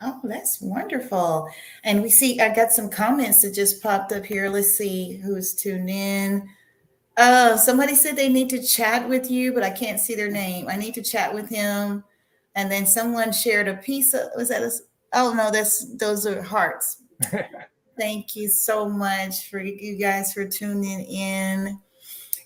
Oh, 0.00 0.20
that's 0.22 0.60
wonderful. 0.60 1.50
And 1.82 2.00
we 2.00 2.10
see, 2.10 2.40
I 2.40 2.54
got 2.54 2.70
some 2.70 2.88
comments 2.88 3.42
that 3.42 3.52
just 3.52 3.82
popped 3.82 4.12
up 4.12 4.24
here. 4.24 4.48
Let's 4.48 4.72
see 4.72 5.16
who's 5.16 5.52
tuned 5.54 5.90
in. 5.90 6.48
Uh, 7.16 7.56
somebody 7.56 7.96
said 7.96 8.14
they 8.14 8.28
need 8.28 8.48
to 8.50 8.62
chat 8.62 9.08
with 9.08 9.28
you, 9.28 9.52
but 9.52 9.64
I 9.64 9.70
can't 9.70 9.98
see 9.98 10.14
their 10.14 10.30
name. 10.30 10.68
I 10.68 10.76
need 10.76 10.94
to 10.94 11.02
chat 11.02 11.34
with 11.34 11.48
him. 11.48 12.04
And 12.54 12.70
then 12.70 12.86
someone 12.86 13.32
shared 13.32 13.66
a 13.66 13.74
piece 13.74 14.14
of, 14.14 14.30
was 14.36 14.48
that 14.50 14.62
a, 14.62 14.70
oh 15.12 15.32
no, 15.34 15.50
that's, 15.50 15.94
those 15.96 16.26
are 16.26 16.42
hearts. 16.42 17.02
Thank 17.98 18.36
you 18.36 18.48
so 18.48 18.88
much 18.88 19.50
for 19.50 19.60
you 19.60 19.96
guys 19.96 20.32
for 20.32 20.46
tuning 20.46 21.00
in. 21.00 21.80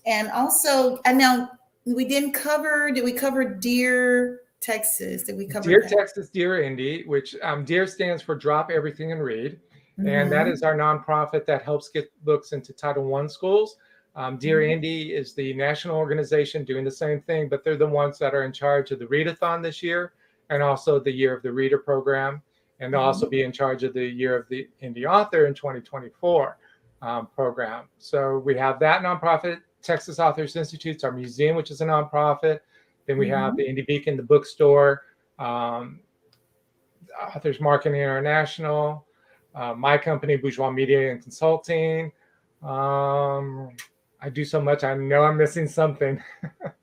And 0.06 0.30
also, 0.30 1.00
I 1.04 1.12
know 1.12 1.48
we 1.84 2.04
didn't 2.04 2.32
cover, 2.32 2.90
did 2.90 3.04
we 3.04 3.12
cover 3.12 3.44
Dear 3.44 4.40
Texas? 4.60 5.24
Did 5.24 5.36
we 5.36 5.46
cover 5.46 5.68
Dear? 5.68 5.82
Texas, 5.82 6.28
Dear 6.30 6.62
Indie, 6.62 7.06
which 7.06 7.36
um, 7.42 7.64
Dear 7.64 7.86
stands 7.86 8.22
for 8.22 8.34
Drop 8.34 8.70
Everything 8.70 9.12
and 9.12 9.22
Read. 9.22 9.60
Mm-hmm. 9.98 10.08
And 10.08 10.32
that 10.32 10.46
mm-hmm. 10.46 10.64
our 10.64 10.74
nonprofit 10.74 11.44
that 11.46 11.62
helps 11.62 11.90
get 11.90 12.10
books 12.24 12.52
into 12.52 12.72
Title 12.72 13.04
One 13.04 13.28
schools. 13.28 13.76
Um, 14.16 14.38
Dear 14.38 14.60
mm-hmm. 14.60 14.82
Indie 14.82 15.10
is 15.10 15.34
the 15.34 15.52
national 15.54 15.96
organization 15.96 16.64
doing 16.64 16.84
the 16.84 16.90
same 16.90 17.20
thing, 17.20 17.48
but 17.48 17.62
they're 17.62 17.76
the 17.76 17.86
ones 17.86 18.18
that 18.18 18.34
are 18.34 18.44
in 18.44 18.52
charge 18.52 18.90
of 18.90 18.98
the 18.98 19.06
readathon 19.06 19.62
this 19.62 19.82
year 19.82 20.12
and 20.50 20.62
also 20.62 20.98
the 20.98 21.12
Year 21.12 21.34
of 21.36 21.42
the 21.42 21.52
Reader 21.52 21.78
program. 21.78 22.42
And 22.82 22.92
they'll 22.92 23.00
mm-hmm. 23.00 23.06
also 23.06 23.28
be 23.28 23.42
in 23.42 23.52
charge 23.52 23.84
of 23.84 23.94
the 23.94 24.04
Year 24.04 24.36
of 24.36 24.48
the 24.48 24.68
Indie 24.82 25.06
Author 25.06 25.46
in 25.46 25.54
2024 25.54 26.58
um, 27.00 27.28
program. 27.28 27.84
So 27.98 28.38
we 28.38 28.56
have 28.58 28.80
that 28.80 29.02
nonprofit 29.02 29.60
Texas 29.82 30.18
Authors 30.18 30.56
Institutes, 30.56 31.04
our 31.04 31.12
museum, 31.12 31.54
which 31.54 31.70
is 31.70 31.80
a 31.80 31.86
nonprofit. 31.86 32.60
Then 33.06 33.18
we 33.18 33.28
have 33.28 33.56
the 33.56 33.62
Indie 33.62 33.86
Beacon, 33.86 34.16
the 34.16 34.22
bookstore, 34.22 35.02
um, 35.38 36.00
Authors 37.34 37.60
Marketing 37.60 38.00
International, 38.00 39.06
uh, 39.54 39.74
my 39.74 39.96
company, 39.96 40.36
Bourgeois 40.36 40.70
Media 40.70 41.12
and 41.12 41.22
Consulting. 41.22 42.10
Um, 42.62 43.70
I 44.20 44.28
do 44.28 44.44
so 44.44 44.60
much. 44.60 44.82
I 44.82 44.94
know 44.94 45.22
I'm 45.22 45.36
missing 45.36 45.68
something. 45.68 46.20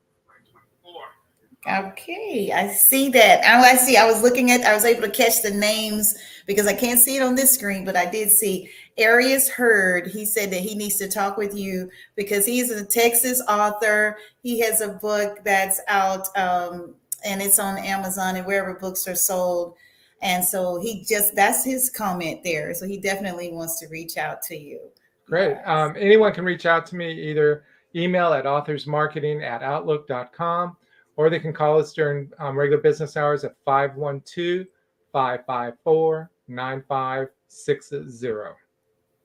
Okay, 1.78 2.50
I 2.52 2.68
see 2.68 3.10
that. 3.10 3.42
Oh, 3.44 3.62
I 3.62 3.76
see. 3.76 3.96
I 3.96 4.04
was 4.04 4.22
looking 4.22 4.50
at, 4.50 4.62
I 4.62 4.74
was 4.74 4.84
able 4.84 5.02
to 5.02 5.10
catch 5.10 5.42
the 5.42 5.50
names 5.50 6.16
because 6.46 6.66
I 6.66 6.72
can't 6.72 6.98
see 6.98 7.16
it 7.16 7.22
on 7.22 7.36
this 7.36 7.52
screen, 7.52 7.84
but 7.84 7.96
I 7.96 8.10
did 8.10 8.30
see 8.30 8.68
Arius 8.98 9.48
Heard. 9.48 10.08
He 10.08 10.24
said 10.24 10.50
that 10.50 10.60
he 10.60 10.74
needs 10.74 10.96
to 10.96 11.08
talk 11.08 11.36
with 11.36 11.54
you 11.54 11.88
because 12.16 12.44
he's 12.44 12.70
a 12.70 12.84
Texas 12.84 13.40
author. 13.48 14.18
He 14.42 14.58
has 14.60 14.80
a 14.80 14.88
book 14.88 15.38
that's 15.44 15.80
out 15.86 16.26
um, 16.36 16.94
and 17.24 17.40
it's 17.40 17.58
on 17.58 17.78
Amazon 17.78 18.36
and 18.36 18.46
wherever 18.46 18.74
books 18.74 19.06
are 19.06 19.14
sold. 19.14 19.76
And 20.22 20.44
so 20.44 20.80
he 20.80 21.04
just, 21.04 21.34
that's 21.34 21.64
his 21.64 21.88
comment 21.88 22.42
there. 22.42 22.74
So 22.74 22.86
he 22.86 22.98
definitely 22.98 23.52
wants 23.52 23.78
to 23.80 23.88
reach 23.88 24.16
out 24.16 24.42
to 24.42 24.56
you. 24.56 24.80
Great. 25.26 25.56
Um, 25.64 25.94
anyone 25.96 26.32
can 26.32 26.44
reach 26.44 26.66
out 26.66 26.84
to 26.86 26.96
me 26.96 27.12
either 27.12 27.64
email 27.94 28.32
at 28.32 28.44
authorsmarketing 28.44 29.42
at 29.42 29.62
outlook.com 29.62 30.76
or 31.20 31.28
they 31.28 31.38
can 31.38 31.52
call 31.52 31.78
us 31.78 31.92
during 31.92 32.32
um, 32.38 32.58
regular 32.58 32.80
business 32.80 33.14
hours 33.14 33.44
at 33.44 33.54
512 33.66 34.66
554 35.12 36.30
9560. 36.48 38.28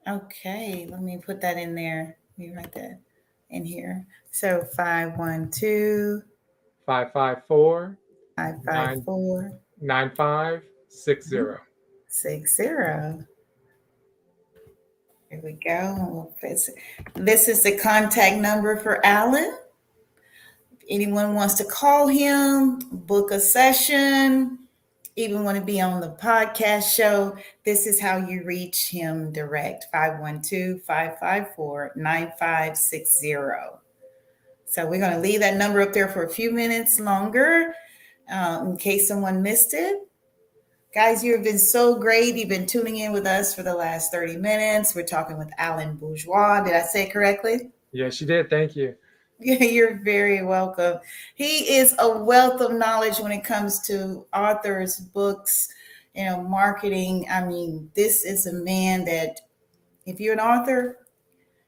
Okay, 0.05 0.87
let 0.89 1.01
me 1.01 1.17
put 1.25 1.39
that 1.39 1.55
in 1.57 1.73
there. 1.73 2.17
Let 2.37 2.47
me 2.49 2.53
write 2.53 2.73
that 2.73 2.99
in 3.49 3.63
here. 3.63 4.05
So 4.29 4.67
512 4.75 6.23
554 6.85 7.97
554 8.35 9.51
9560. 9.79 11.37
60. 12.09 12.63
Here 12.63 13.25
we 15.41 15.53
go. 15.65 16.35
This 17.13 17.47
is 17.47 17.63
the 17.63 17.77
contact 17.77 18.35
number 18.35 18.75
for 18.75 19.05
Alan. 19.05 19.59
Anyone 20.89 21.33
wants 21.33 21.55
to 21.55 21.65
call 21.65 22.07
him, 22.07 22.79
book 22.91 23.31
a 23.31 23.39
session, 23.39 24.59
even 25.15 25.43
want 25.43 25.57
to 25.57 25.63
be 25.63 25.79
on 25.79 26.01
the 26.01 26.09
podcast 26.09 26.93
show, 26.93 27.35
this 27.63 27.87
is 27.87 27.99
how 27.99 28.17
you 28.17 28.43
reach 28.43 28.89
him 28.89 29.31
direct 29.31 29.85
512 29.91 30.81
554 30.83 31.93
9560. 31.95 33.35
So 34.65 34.85
we're 34.85 34.99
going 34.99 35.13
to 35.13 35.19
leave 35.19 35.39
that 35.39 35.55
number 35.55 35.81
up 35.81 35.93
there 35.93 36.09
for 36.09 36.23
a 36.23 36.29
few 36.29 36.51
minutes 36.51 36.99
longer 36.99 37.73
uh, 38.29 38.63
in 38.65 38.77
case 38.77 39.07
someone 39.07 39.41
missed 39.41 39.73
it. 39.73 40.01
Guys, 40.93 41.23
you 41.23 41.33
have 41.33 41.43
been 41.43 41.59
so 41.59 41.95
great. 41.95 42.35
You've 42.35 42.49
been 42.49 42.65
tuning 42.65 42.97
in 42.97 43.11
with 43.11 43.25
us 43.25 43.55
for 43.55 43.63
the 43.63 43.73
last 43.73 44.11
30 44.11 44.37
minutes. 44.37 44.95
We're 44.95 45.03
talking 45.03 45.37
with 45.37 45.51
Alan 45.57 45.95
Bourgeois. 45.95 46.63
Did 46.63 46.73
I 46.73 46.81
say 46.81 47.09
correctly? 47.09 47.71
Yes, 47.91 48.19
you 48.19 48.27
did. 48.27 48.49
Thank 48.49 48.75
you. 48.75 48.95
You're 49.39 49.99
very 50.03 50.43
welcome. 50.43 50.99
He 51.35 51.75
is 51.75 51.93
a 51.99 52.17
wealth 52.23 52.61
of 52.61 52.73
knowledge 52.73 53.19
when 53.19 53.31
it 53.31 53.43
comes 53.43 53.79
to 53.87 54.25
authors, 54.33 54.99
books, 54.99 55.67
you 56.13 56.25
know, 56.25 56.41
marketing. 56.41 57.25
I 57.29 57.43
mean, 57.43 57.91
this 57.95 58.23
is 58.23 58.47
a 58.47 58.53
man 58.53 59.03
that 59.05 59.41
if 60.05 60.19
you're 60.19 60.33
an 60.33 60.39
author, 60.39 60.99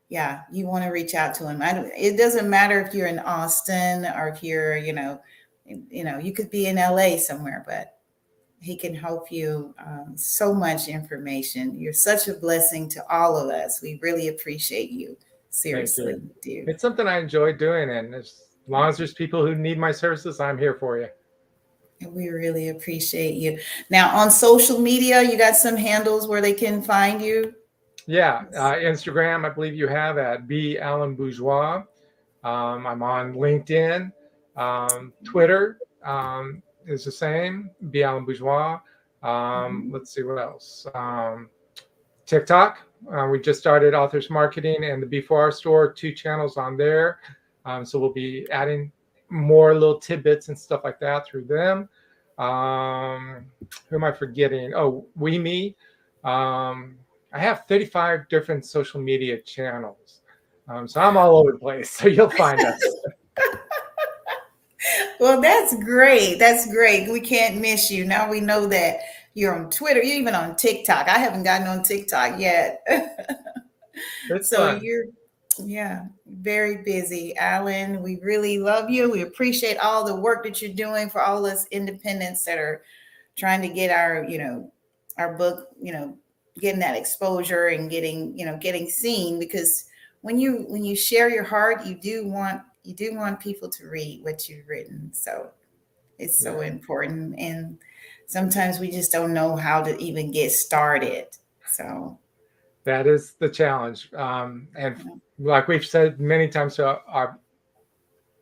yeah, 0.10 0.44
you 0.52 0.66
want 0.66 0.86
to 0.86 0.92
reach 0.92 1.14
out 1.14 1.34
to 1.36 1.50
him. 1.50 1.62
I 1.62 1.74
don't, 1.74 1.92
it 1.98 2.18
doesn't 2.18 2.50
matter 2.50 2.80
if 2.80 2.94
you're 2.94 3.08
in 3.08 3.20
Austin 3.20 4.06
or 4.06 4.30
if 4.30 4.42
you're, 4.42 4.78
you 4.78 4.94
know, 4.94 5.20
you 5.66 6.06
know, 6.06 6.18
you 6.18 6.32
could 6.32 6.50
be 6.50 6.68
in 6.68 6.78
LA 6.78 7.18
somewhere, 7.18 7.66
but 7.68 7.98
he 8.62 8.78
can 8.78 8.96
help 8.96 9.30
you 9.32 9.76
um, 9.86 10.14
so 10.16 10.54
much 10.54 10.88
information. 10.88 11.78
You're 11.78 11.92
such 11.92 12.30
a 12.30 12.34
blessing 12.34 12.88
to 12.90 13.06
all 13.14 13.36
of 13.38 13.50
us. 13.50 13.82
We 13.82 14.00
really 14.02 14.30
appreciate 14.30 14.92
you. 14.92 15.18
Seriously, 15.58 16.22
dude. 16.43 16.70
It's 16.70 16.84
something 16.84 17.08
I 17.08 17.17
enjoy 17.17 17.52
doing. 17.52 17.89
And 17.89 18.13
as 18.13 18.43
long 18.67 18.89
as 18.89 18.98
there's 18.98 19.15
people 19.15 19.43
who 19.43 19.56
need 19.56 19.80
my 19.80 19.91
services, 19.91 20.39
I'm 20.39 20.56
here 20.56 20.76
for 20.76 21.00
you. 21.00 21.08
And 22.00 22.13
we 22.13 22.30
really 22.30 22.70
appreciate 22.70 23.34
you. 23.34 23.58
Now, 23.89 24.15
on 24.15 24.30
social 24.30 24.80
media, 24.80 25.24
you 25.24 25.36
got 25.36 25.56
some 25.56 25.76
handles 25.76 26.28
where 26.28 26.41
they 26.41 26.54
can 26.54 26.84
find 26.84 27.20
you. 27.24 27.56
Yeah, 28.06 28.43
uh, 28.56 28.76
Instagram, 28.76 29.46
I 29.46 29.50
believe 29.50 29.74
you 29.74 29.88
have 29.88 30.20
at 30.20 30.48
B 30.48 30.78
Allen 30.78 31.15
Bourgeois. 31.15 31.82
Um, 32.43 32.86
I'm 32.86 33.02
on 33.02 33.34
LinkedIn. 33.34 34.12
Um, 34.56 35.12
Twitter 35.26 35.80
um, 36.04 36.62
is 36.86 37.04
the 37.04 37.12
same, 37.12 37.72
B 37.89 38.04
Allen 38.04 38.26
Bourgeois. 38.26 38.80
Um, 39.24 39.89
let's 39.91 40.13
see 40.13 40.22
what 40.22 40.38
else. 40.38 40.86
Um, 40.93 41.50
TikTok, 42.28 42.78
uh, 43.12 43.28
we 43.28 43.40
just 43.40 43.60
started 43.60 43.94
Authors 43.94 44.30
Marketing 44.30 44.84
and 44.86 45.02
the 45.02 45.08
B4R 45.08 45.54
store, 45.54 45.92
two 45.92 46.12
channels 46.12 46.58
on 46.58 46.78
there. 46.78 47.20
Um, 47.66 47.86
so 47.86 48.00
we'll 48.00 48.14
be 48.14 48.48
adding 48.52 48.92
more 49.30 49.74
little 49.74 50.00
tidbits 50.00 50.48
and 50.50 50.58
stuff 50.58 50.82
like 50.84 51.00
that 51.00 51.28
through 51.28 51.46
them. 51.46 51.90
Um, 52.38 53.46
who 53.90 53.96
am 53.96 54.04
I 54.04 54.12
forgetting? 54.12 54.74
Oh, 54.76 55.06
We 55.16 55.40
Me. 55.40 55.76
Um, 56.24 56.98
I 57.34 57.40
have 57.40 57.66
35 57.68 58.30
different 58.30 58.66
social 58.66 59.02
media 59.02 59.40
channels. 59.42 60.22
Um, 60.70 60.88
so 60.88 61.02
I'm 61.02 61.18
all 61.18 61.38
over 61.38 61.54
the 61.54 61.58
place. 61.58 61.90
So 61.92 62.08
you'll 62.08 62.30
find 62.30 62.60
us. 62.60 62.82
Well, 65.20 65.42
that's 65.42 65.76
great. 65.84 66.38
That's 66.38 66.72
great. 66.72 67.12
We 67.12 67.20
can't 67.20 67.58
miss 67.58 67.90
you. 67.90 68.06
Now 68.06 68.30
we 68.30 68.40
know 68.40 68.68
that 68.68 69.00
you're 69.38 69.54
on 69.54 69.69
Twitter. 69.69 70.02
You're 70.02 70.17
even 70.17 70.34
on 70.34 70.56
TikTok. 70.56 71.08
I 71.08 71.19
haven't 71.19 71.43
gotten 71.43 71.67
on 71.67 71.84
TikTok 71.84 72.39
yet. 72.39 72.84
So 74.41 74.58
fun. 74.58 74.84
you're, 74.84 75.06
yeah, 75.60 76.06
very 76.28 76.84
busy. 76.84 77.36
Alan, 77.38 78.04
we 78.04 78.19
really 78.21 78.60
love 78.60 78.89
you. 78.89 79.10
We 79.10 79.21
appreciate 79.21 79.78
all 79.78 80.04
the 80.04 80.15
work 80.15 80.43
that 80.43 80.62
you're 80.62 80.73
doing 80.73 81.10
for 81.10 81.21
all 81.21 81.45
us 81.45 81.65
independents 81.71 82.43
that 82.45 82.58
are 82.60 82.84
trying 83.38 83.62
to 83.62 83.69
get 83.69 83.89
our, 83.89 84.23
you 84.28 84.38
know, 84.38 84.71
our 85.17 85.36
book, 85.38 85.69
you 85.82 85.93
know, 85.93 86.17
getting 86.60 86.80
that 86.82 86.97
exposure 86.97 87.67
and 87.67 87.89
getting, 87.89 88.38
you 88.38 88.45
know, 88.45 88.58
getting 88.58 88.88
seen 88.89 89.39
because 89.39 89.86
when 90.21 90.39
you 90.39 90.65
when 90.67 90.84
you 90.84 90.95
share 90.95 91.30
your 91.30 91.43
heart, 91.43 91.86
you 91.86 91.95
do 91.95 92.28
want 92.28 92.62
you 92.84 92.93
do 92.93 93.15
want 93.15 93.39
people 93.39 93.69
to 93.69 93.88
read 93.88 94.23
what 94.23 94.47
you've 94.50 94.67
written. 94.67 95.10
So 95.13 95.50
it's 96.19 96.39
so 96.39 96.62
Yeah. 96.62 96.67
important. 96.67 97.38
And 97.39 97.80
sometimes 98.28 98.80
we 98.80 98.92
just 98.92 99.12
don't 99.12 99.34
know 99.34 99.56
how 99.56 99.82
to 99.82 99.98
even 100.00 100.32
get 100.32 100.52
started. 100.52 101.28
So 101.66 102.18
That 102.84 103.08
is 103.08 103.34
the 103.40 103.50
challenge. 103.50 104.13
Um, 104.13 104.68
and 104.78 105.22
like 105.40 105.68
we've 105.68 105.86
said 105.86 106.20
many 106.20 106.48
times 106.48 106.76
to 106.76 106.88
our, 106.88 107.02
our 107.08 107.40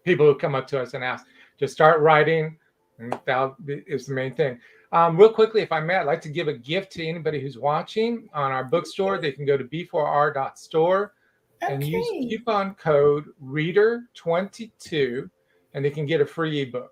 people 0.03 0.25
who 0.25 0.35
come 0.35 0.55
up 0.55 0.67
to 0.67 0.81
us 0.81 0.93
and 0.93 1.03
ask, 1.03 1.25
just 1.57 1.73
start 1.73 2.01
writing, 2.01 2.57
and 2.99 3.17
that 3.25 3.55
is 3.87 4.07
the 4.07 4.13
main 4.13 4.35
thing. 4.35 4.59
Um, 4.91 5.17
real 5.17 5.31
quickly, 5.31 5.61
if 5.61 5.71
I 5.71 5.79
may, 5.79 5.95
I'd 5.95 6.03
like 6.03 6.21
to 6.21 6.29
give 6.29 6.47
a 6.47 6.53
gift 6.53 6.91
to 6.93 7.05
anybody 7.05 7.41
who's 7.41 7.57
watching 7.57 8.29
on 8.33 8.51
our 8.51 8.63
bookstore. 8.63 9.17
They 9.19 9.31
can 9.31 9.45
go 9.45 9.57
to 9.57 9.63
b4r.store 9.63 11.13
and 11.61 11.83
use 11.83 12.07
coupon 12.29 12.75
code 12.75 13.25
reader22 13.43 15.29
and 15.73 15.83
they 15.83 15.89
can 15.89 16.05
get 16.05 16.21
a 16.21 16.25
free 16.25 16.61
ebook 16.61 16.91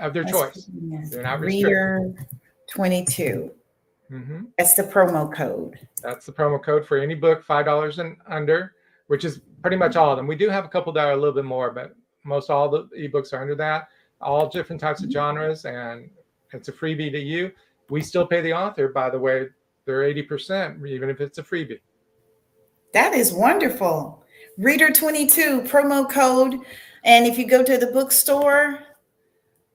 of 0.00 0.12
their 0.12 0.24
choice. 0.24 0.70
They're 1.10 1.22
not 1.22 1.40
restricted. 1.40 1.66
Reader 1.68 2.14
22. 2.70 3.50
hmm 4.08 4.40
That's 4.58 4.74
the 4.74 4.82
promo 4.84 5.32
code. 5.34 5.78
That's 6.02 6.26
the 6.26 6.32
promo 6.32 6.62
code 6.62 6.86
for 6.86 6.98
any 6.98 7.14
book, 7.14 7.44
five 7.44 7.64
dollars 7.66 7.98
and 7.98 8.16
under, 8.26 8.74
which 9.06 9.24
is 9.24 9.40
pretty 9.62 9.76
much 9.76 9.96
all 9.96 10.10
of 10.10 10.16
them. 10.16 10.26
We 10.26 10.36
do 10.36 10.48
have 10.48 10.64
a 10.64 10.68
couple 10.68 10.92
that 10.94 11.06
are 11.06 11.12
a 11.12 11.16
little 11.16 11.34
bit 11.34 11.44
more, 11.44 11.70
but 11.70 11.94
most 12.24 12.50
all 12.50 12.68
the 12.68 12.84
ebooks 12.96 13.32
are 13.32 13.40
under 13.40 13.54
that. 13.56 13.88
All 14.20 14.48
different 14.48 14.80
types 14.80 15.02
of 15.02 15.10
genres, 15.10 15.64
and 15.64 16.08
it's 16.52 16.68
a 16.68 16.72
freebie 16.72 17.10
to 17.10 17.18
you. 17.18 17.50
We 17.90 18.00
still 18.02 18.26
pay 18.26 18.40
the 18.40 18.52
author, 18.52 18.88
by 18.88 19.10
the 19.10 19.18
way. 19.18 19.48
They're 19.84 20.04
eighty 20.04 20.22
percent, 20.22 20.86
even 20.86 21.10
if 21.10 21.20
it's 21.20 21.38
a 21.38 21.42
freebie. 21.42 21.80
That 22.92 23.14
is 23.14 23.32
wonderful. 23.32 24.22
Reader 24.58 24.90
22 24.92 25.62
promo 25.62 26.08
code. 26.08 26.60
And 27.04 27.26
if 27.26 27.38
you 27.38 27.46
go 27.48 27.64
to 27.64 27.78
the 27.78 27.86
bookstore, 27.86 28.80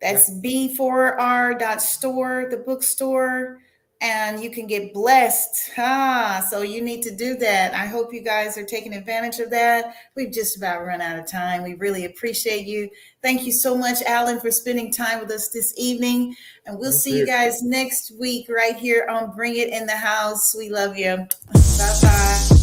that's 0.01 0.31
b4r.store, 0.41 2.47
the 2.49 2.57
bookstore, 2.57 3.59
and 3.99 4.43
you 4.43 4.51
can 4.51 4.67
get 4.67 4.93
blessed. 4.93 5.71
Ah, 5.77 6.45
so 6.49 6.61
you 6.61 6.81
need 6.81 7.01
to 7.03 7.15
do 7.15 7.35
that. 7.37 7.73
I 7.73 7.87
hope 7.87 8.13
you 8.13 8.21
guys 8.21 8.57
are 8.57 8.65
taking 8.65 8.93
advantage 8.93 9.39
of 9.39 9.49
that. 9.49 9.95
We've 10.15 10.31
just 10.31 10.57
about 10.57 10.85
run 10.85 11.01
out 11.01 11.17
of 11.17 11.25
time. 11.25 11.63
We 11.63 11.73
really 11.75 12.05
appreciate 12.05 12.67
you. 12.67 12.89
Thank 13.23 13.43
you 13.43 13.51
so 13.51 13.75
much, 13.75 14.03
Alan, 14.03 14.39
for 14.39 14.51
spending 14.51 14.91
time 14.91 15.19
with 15.19 15.31
us 15.31 15.49
this 15.49 15.73
evening. 15.77 16.35
And 16.65 16.77
we'll 16.77 16.91
Thank 16.91 17.01
see 17.01 17.13
you 17.13 17.19
you. 17.19 17.25
guys 17.25 17.63
next 17.63 18.11
week 18.19 18.47
right 18.49 18.75
here 18.75 19.07
on 19.09 19.35
Bring 19.35 19.55
It 19.55 19.69
in 19.69 19.87
the 19.87 19.97
House. 19.97 20.55
We 20.55 20.69
love 20.69 20.95
you. 20.95 21.27
Bye 21.53 21.99
bye. 22.01 22.56